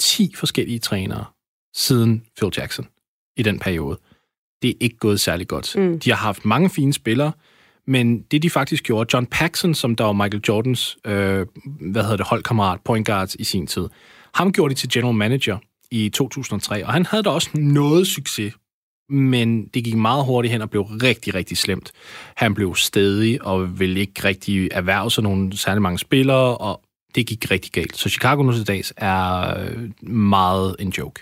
[0.00, 1.24] 10 forskellige trænere
[1.74, 2.88] siden Phil Jackson
[3.36, 3.98] i den periode
[4.62, 5.76] det er ikke gået særlig godt.
[5.76, 6.00] Mm.
[6.00, 7.32] De har haft mange fine spillere,
[7.86, 11.46] men det de faktisk gjorde, John Paxson, som der var Michael Jordans, øh,
[11.80, 13.88] hvad hedder det, holdkammerat, point guard i sin tid,
[14.34, 15.58] ham gjorde de til general manager
[15.90, 18.54] i 2003, og han havde da også noget succes,
[19.08, 21.92] men det gik meget hurtigt hen og blev rigtig, rigtig slemt.
[22.36, 26.80] Han blev stedig og ville ikke rigtig erhverve sig nogle særlig mange spillere, og
[27.14, 27.96] det gik rigtig galt.
[27.96, 29.54] Så Chicago nu til dags er
[30.02, 31.20] meget en joke.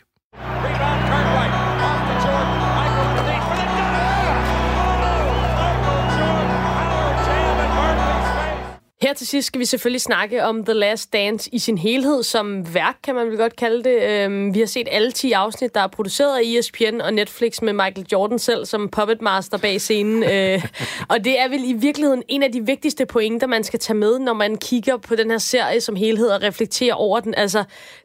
[9.04, 12.74] Her til sidst skal vi selvfølgelig snakke om The Last Dance i sin helhed, som
[12.74, 14.02] værk, kan man vel godt kalde det.
[14.02, 17.72] Øhm, vi har set alle 10 afsnit, der er produceret af ESPN og Netflix med
[17.72, 20.24] Michael Jordan selv som puppet master bag scenen.
[20.34, 20.64] Øh,
[21.08, 24.18] og det er vel i virkeligheden en af de vigtigste pointer, man skal tage med,
[24.18, 27.34] når man kigger på den her serie som helhed og reflekterer over den.
[27.34, 27.64] Altså,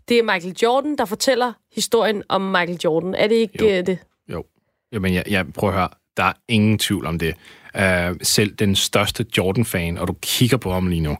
[0.09, 3.15] det er Michael Jordan, der fortæller historien om Michael Jordan.
[3.15, 3.79] Er det ikke jo.
[3.79, 3.97] Øh, det?
[4.31, 4.43] Jo.
[4.91, 5.89] Jamen, jeg, jeg prøver at høre.
[6.17, 7.35] Der er ingen tvivl om det
[7.75, 11.17] uh, selv den største Jordan-fan, og du kigger på ham lige nu,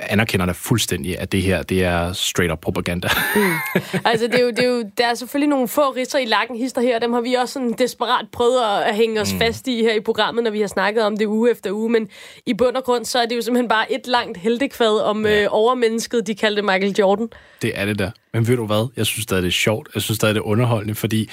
[0.00, 3.08] anerkender det fuldstændig, at det her, det er straight up propaganda.
[3.36, 3.80] mm.
[4.04, 6.56] Altså, det er, jo, det er jo, der er selvfølgelig nogle få ridser i lakken
[6.56, 9.38] hister her, dem har vi også sådan desperat prøvet at hænge os mm.
[9.38, 12.08] fast i her i programmet, når vi har snakket om det uge efter uge, men
[12.46, 15.42] i bund og grund, så er det jo simpelthen bare et langt heldekvad om ja.
[15.42, 17.28] øh, overmennesket, de kaldte Michael Jordan.
[17.62, 18.10] Det er det der.
[18.34, 18.88] Men ved du hvad?
[18.96, 19.88] Jeg synes stadig, det er sjovt.
[19.94, 21.30] Jeg synes stadig, det er underholdende, fordi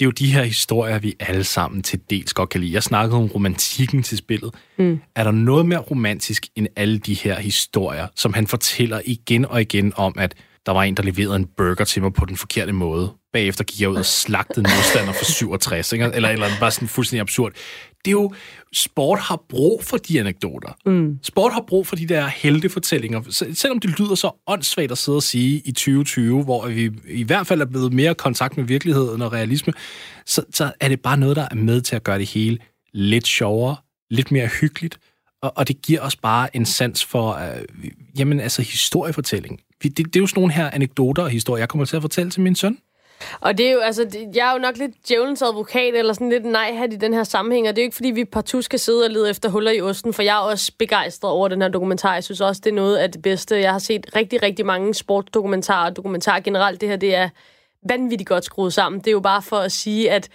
[0.00, 2.72] det er jo de her historier, vi alle sammen til dels godt kan lide.
[2.72, 4.54] Jeg snakkede om romantikken til spillet.
[4.78, 5.00] Mm.
[5.16, 9.60] Er der noget mere romantisk end alle de her historier, som han fortæller igen og
[9.60, 10.34] igen om, at
[10.66, 13.12] der var en, der leverede en burger til mig på den forkerte måde.
[13.32, 16.10] Bagefter gik jeg ud og slagtede en modstander for 67, ikke?
[16.14, 17.52] Eller, eller bare sådan fuldstændig absurd.
[18.04, 18.32] Det er jo,
[18.72, 20.76] sport har brug for de anekdoter.
[20.86, 21.18] Mm.
[21.22, 23.22] Sport har brug for de der heltefortællinger.
[23.54, 27.46] Selvom det lyder så åndssvagt at sidde og sige i 2020, hvor vi i hvert
[27.46, 29.72] fald er blevet mere kontakt med virkeligheden og realisme,
[30.26, 32.58] så, så er det bare noget, der er med til at gøre det hele
[32.92, 33.76] lidt sjovere,
[34.10, 34.98] lidt mere hyggeligt,
[35.42, 39.60] og, og det giver os bare en sans for, øh, jamen altså historiefortælling.
[39.82, 42.30] Det, det er jo sådan nogle her anekdoter og historier, jeg kommer til at fortælle
[42.30, 42.78] til min søn.
[43.40, 46.44] Og det er jo, altså, jeg er jo nok lidt djævelens advokat, eller sådan lidt
[46.44, 49.04] nej i den her sammenhæng, og det er jo ikke, fordi vi partout skal sidde
[49.04, 52.14] og lede efter huller i osten, for jeg er også begejstret over den her dokumentar.
[52.14, 53.56] Jeg synes også, det er noget af det bedste.
[53.56, 56.80] Jeg har set rigtig, rigtig mange sportsdokumentarer og dokumentarer generelt.
[56.80, 57.28] Det her, det er
[57.88, 58.98] vanvittigt godt skruet sammen.
[58.98, 60.28] Det er jo bare for at sige, at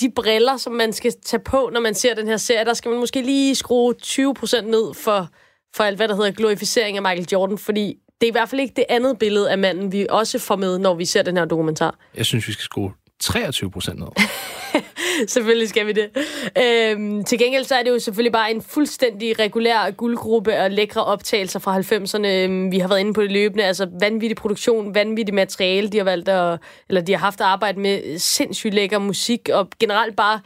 [0.00, 2.90] de briller, som man skal tage på, når man ser den her serie, der skal
[2.90, 5.28] man måske lige skrue 20% ned for,
[5.76, 8.60] for alt, hvad der hedder glorificering af Michael Jordan, fordi det er i hvert fald
[8.60, 11.44] ikke det andet billede af manden, vi også får med, når vi ser den her
[11.44, 11.98] dokumentar.
[12.16, 14.08] Jeg synes, vi skal skrue 23 procent ned.
[15.28, 16.10] selvfølgelig skal vi det.
[16.58, 21.04] Øhm, til gengæld så er det jo selvfølgelig bare en fuldstændig regulær guldgruppe og lækre
[21.04, 22.26] optagelser fra 90'erne.
[22.26, 23.64] Øhm, vi har været inde på det løbende.
[23.64, 26.58] Altså vanvittig produktion, vanvittig materiale, de har valgt at,
[26.88, 30.40] eller de har haft at arbejde med sindssygt lækker musik, og generelt bare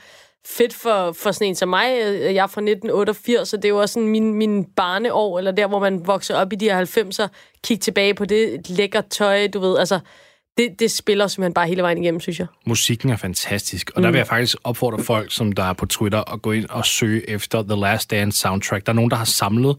[0.46, 1.86] fedt for, for sådan en som mig.
[2.20, 5.66] Jeg er fra 1988, så det er jo også sådan min, min barneår, eller der,
[5.66, 7.28] hvor man vokser op i de her 90'er.
[7.64, 10.00] Kig tilbage på det, lækker tøj, du ved, altså
[10.56, 12.46] det, det spiller simpelthen bare hele vejen igennem, synes jeg.
[12.66, 16.32] Musikken er fantastisk, og der vil jeg faktisk opfordre folk, som der er på Twitter,
[16.32, 18.86] at gå ind og søge efter The Last Dance soundtrack.
[18.86, 19.76] Der er nogen, der har samlet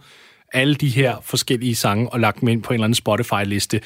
[0.54, 3.82] alle de her forskellige sange og lagt dem ind på en eller anden Spotify-liste.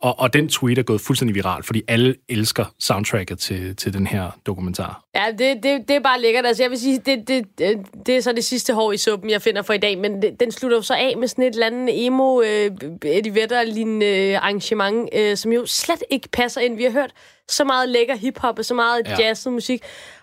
[0.00, 4.06] Og, og den tweet er gået fuldstændig viral, fordi alle elsker soundtracket til, til den
[4.06, 5.04] her dokumentar.
[5.14, 6.46] Ja, det, det, det er bare lækkert.
[6.46, 9.30] Altså, jeg vil sige, det, det, det, det er så det sidste hår i suppen,
[9.30, 11.52] jeg finder for i dag, men det, den slutter jo så af med sådan et
[11.52, 12.70] eller andet emo øh,
[13.04, 16.76] Eddie Vedder-lignende øh, arrangement, øh, som jo slet ikke passer ind.
[16.76, 17.12] Vi har hørt
[17.48, 19.16] så meget lækker hiphop og så meget ja.
[19.18, 19.82] jazzet musik.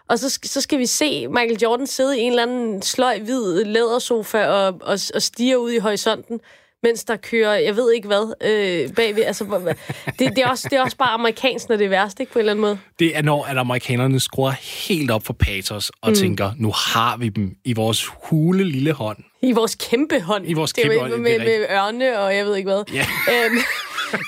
[0.10, 3.64] Og så, så skal vi se Michael Jordan sidde i en eller anden sløj, hvid
[3.64, 6.39] lædersofa og, og, og stige ud i horisonten,
[6.84, 9.24] mens der kører, jeg ved ikke hvad, øh, bagved.
[9.24, 9.74] Altså,
[10.20, 12.39] det, det, er også, det er også bare amerikansk, når det er værst, ikke på
[12.39, 12.80] en eller anden måde?
[12.99, 14.51] Det er, når at amerikanerne skruer
[14.88, 16.16] helt op for patos og mm.
[16.16, 19.18] tænker, nu har vi dem i vores hule lille hånd.
[19.41, 20.49] I vores kæmpe hånd.
[20.49, 21.12] I vores kæmpe hånd.
[21.12, 22.84] Med, med, med ørne og jeg ved ikke hvad.
[22.93, 23.05] Ja.
[23.45, 23.58] Øhm,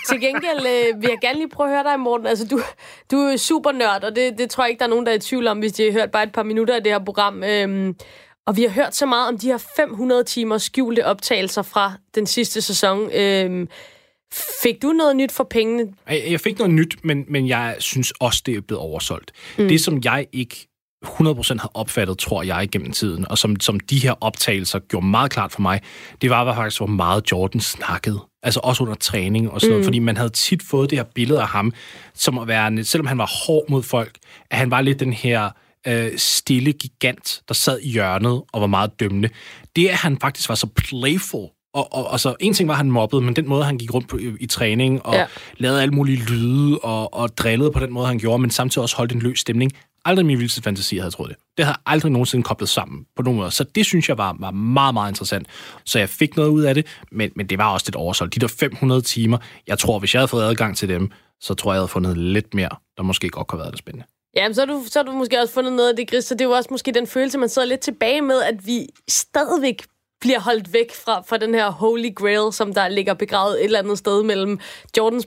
[0.09, 2.27] til gengæld øh, vil jeg gerne lige prøve at høre dig, Morten.
[2.27, 2.61] Altså, du,
[3.11, 5.15] du er super nørd, og det, det tror jeg ikke, der er nogen, der er
[5.15, 7.43] i tvivl om, hvis de har hørt bare et par minutter af det her program.
[7.43, 7.95] Øhm,
[8.47, 12.27] og vi har hørt så meget om de her 500 timer skjulte optagelser fra den
[12.27, 13.11] sidste sæson.
[13.13, 13.67] Øhm,
[14.63, 15.93] fik du noget nyt for pengene?
[16.07, 19.31] Jeg fik noget nyt, men, men jeg synes også, det er blevet oversolgt.
[19.57, 19.67] Mm.
[19.67, 20.67] Det, som jeg ikke
[21.05, 25.31] 100% har opfattet, tror jeg, gennem tiden, og som, som de her optagelser gjorde meget
[25.31, 25.81] klart for mig,
[26.21, 28.28] det var, var faktisk, hvor meget Jordan snakkede.
[28.43, 29.73] Altså også under træning og sådan mm.
[29.73, 31.73] noget, fordi man havde tit fået det her billede af ham,
[32.13, 34.17] som at være, selvom han var hård mod folk,
[34.51, 35.49] at han var lidt den her
[35.87, 39.29] øh, stille gigant, der sad i hjørnet og var meget dømmende.
[39.75, 42.77] Det, at han faktisk var så playful, og, og, og så en ting var, at
[42.77, 45.25] han mobbede, men den måde, han gik rundt på, i, i træning og ja.
[45.57, 48.97] lavede alle mulige lyde og, og drillede på den måde, han gjorde, men samtidig også
[48.97, 49.71] holdt en løs stemning.
[50.05, 51.37] Aldrig i min vildeste fantasi havde jeg troet det.
[51.57, 53.51] Det har aldrig nogensinde koblet sammen på nogen måde.
[53.51, 55.47] Så det synes jeg var, var meget, meget interessant.
[55.85, 58.35] Så jeg fik noget ud af det, men, men det var også lidt oversolgt.
[58.35, 59.37] De der 500 timer,
[59.67, 62.17] jeg tror, hvis jeg havde fået adgang til dem, så tror jeg, jeg havde fundet
[62.17, 64.05] lidt mere, der måske godt kunne have været det spændende.
[64.35, 66.33] Ja, så har, du, så har du måske også fundet noget af det Chris, så
[66.33, 69.83] det er jo også måske den følelse, man sidder lidt tilbage med, at vi stadigvæk
[70.21, 73.79] bliver holdt væk fra, fra den her holy grail, som der ligger begravet et eller
[73.79, 74.59] andet sted mellem
[74.97, 75.25] Jordans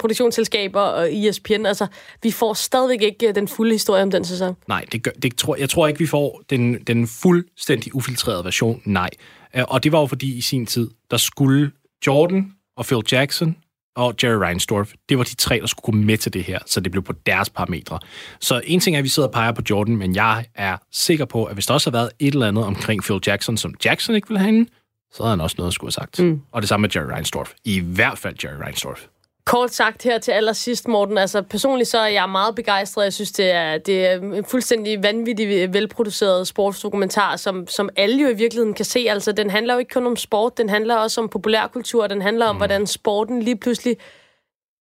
[0.00, 1.66] produktionsselskaber og ESPN.
[1.66, 1.86] Altså,
[2.22, 4.56] vi får stadigvæk ikke øh, den fulde historie om den sæson.
[4.68, 8.82] Nej, det gør, det tror, jeg tror ikke, vi får den, den fuldstændig ufiltrerede version.
[8.84, 9.10] Nej.
[9.56, 11.70] Øh, og det var jo fordi i sin tid, der skulle
[12.06, 13.56] Jordan og Phil Jackson
[13.96, 16.80] og Jerry Reinsdorf, det var de tre, der skulle gå med til det her, så
[16.80, 17.98] det blev på deres parametre.
[18.40, 21.24] Så en ting er, at vi sidder og peger på Jordan, men jeg er sikker
[21.24, 24.14] på, at hvis der også har været et eller andet omkring Phil Jackson, som Jackson
[24.14, 24.70] ikke ville have hende,
[25.12, 26.18] så havde han også noget at skulle have sagt.
[26.18, 26.40] Mm.
[26.52, 27.52] Og det samme med Jerry Reinsdorf.
[27.64, 29.06] I hvert fald Jerry Reinsdorf.
[29.46, 33.04] Kort sagt her til allersidst, Morten, altså personligt så er jeg meget begejstret.
[33.04, 38.28] Jeg synes, det er, det er en fuldstændig vanvittig velproduceret sportsdokumentar, som, som alle jo
[38.28, 39.06] i virkeligheden kan se.
[39.08, 42.46] Altså, den handler jo ikke kun om sport, den handler også om populærkultur, den handler
[42.46, 42.58] om, mm.
[42.58, 43.96] hvordan sporten lige pludselig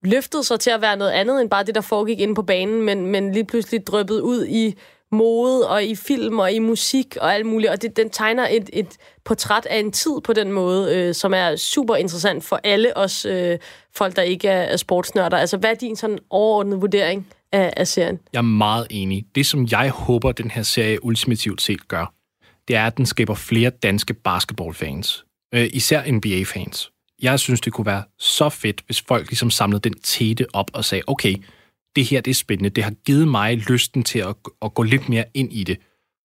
[0.03, 2.81] løftede sig til at være noget andet end bare det, der foregik inde på banen,
[2.81, 4.75] men, men lige pludselig drøbet ud i
[5.11, 7.71] mode og i film og i musik og alt muligt.
[7.71, 11.33] Og det, den tegner et, et portræt af en tid på den måde, øh, som
[11.33, 13.59] er super interessant for alle os øh,
[13.95, 15.37] folk, der ikke er, er sportsnørder.
[15.37, 18.19] Altså, hvad er din sådan overordnede vurdering af, af serien?
[18.33, 19.25] Jeg er meget enig.
[19.35, 22.13] Det, som jeg håber, den her serie ultimativt set gør,
[22.67, 25.25] det er, at den skaber flere danske basketballfans.
[25.53, 26.91] Øh, især NBA-fans.
[27.21, 30.85] Jeg synes, det kunne være så fedt, hvis folk ligesom samlede den tete op og
[30.85, 31.35] sagde, okay,
[31.95, 32.69] det her det er spændende.
[32.69, 35.77] Det har givet mig lysten til at, at gå lidt mere ind i det.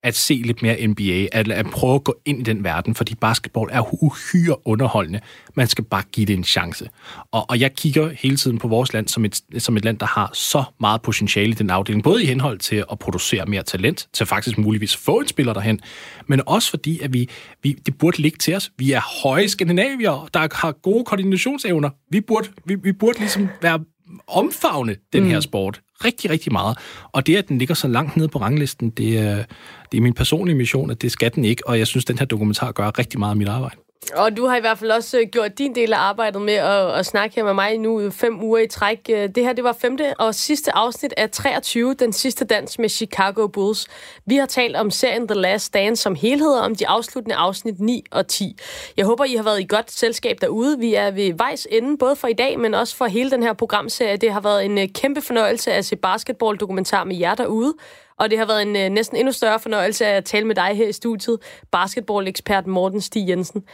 [0.02, 3.14] At se lidt mere NBA, at, at prøve at gå ind i den verden, fordi
[3.14, 5.20] basketball er uhyre underholdende.
[5.54, 6.90] Man skal bare give det en chance.
[7.32, 10.06] Og, og jeg kigger hele tiden på vores land som et, som et land, der
[10.06, 14.08] har så meget potentiale i den afdeling, både i henhold til at producere mere talent,
[14.12, 15.80] til faktisk muligvis få en spiller derhen,
[16.26, 17.28] men også fordi, at vi,
[17.62, 18.70] vi, det burde ligge til os.
[18.78, 21.90] Vi er høje skandinavier, der har gode koordinationsevner.
[22.10, 23.80] Vi burde, vi, vi burde ligesom være
[24.26, 25.42] omfavne den her mm.
[25.42, 26.78] sport rigtig, rigtig meget.
[27.12, 29.44] Og det, at den ligger så langt nede på ranglisten, det er,
[29.92, 32.26] det er min personlige mission, at det skal den ikke, og jeg synes, den her
[32.26, 33.76] dokumentar gør rigtig meget af mit arbejde.
[34.14, 36.90] Og du har i hvert fald også øh, gjort din del af arbejdet med at,
[36.90, 38.98] at snakke her med mig nu fem uger i træk.
[39.10, 42.88] Øh, det her det var femte og sidste afsnit af 23, den sidste dans med
[42.88, 43.86] Chicago Bulls.
[44.26, 48.04] Vi har talt om serien The Last Dance som helhed, om de afsluttende afsnit 9
[48.10, 48.56] og 10.
[48.96, 50.78] Jeg håber, I har været i godt selskab derude.
[50.78, 53.52] Vi er ved vejs ende, både for i dag, men også for hele den her
[53.52, 54.16] programserie.
[54.16, 57.74] Det har været en øh, kæmpe fornøjelse at se basketball-dokumentar med jer derude.
[58.20, 60.88] Og det har været en øh, næsten endnu større fornøjelse at tale med dig her
[60.88, 61.38] i studiet,
[61.70, 63.64] basketball-ekspert Morten Stig Jensen.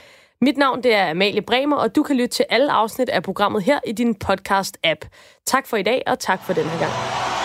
[0.40, 3.62] Mit navn det er Amalie Bremer, og du kan lytte til alle afsnit af programmet
[3.62, 5.08] her i din podcast-app.
[5.46, 7.35] Tak for i dag, og tak for den her gang.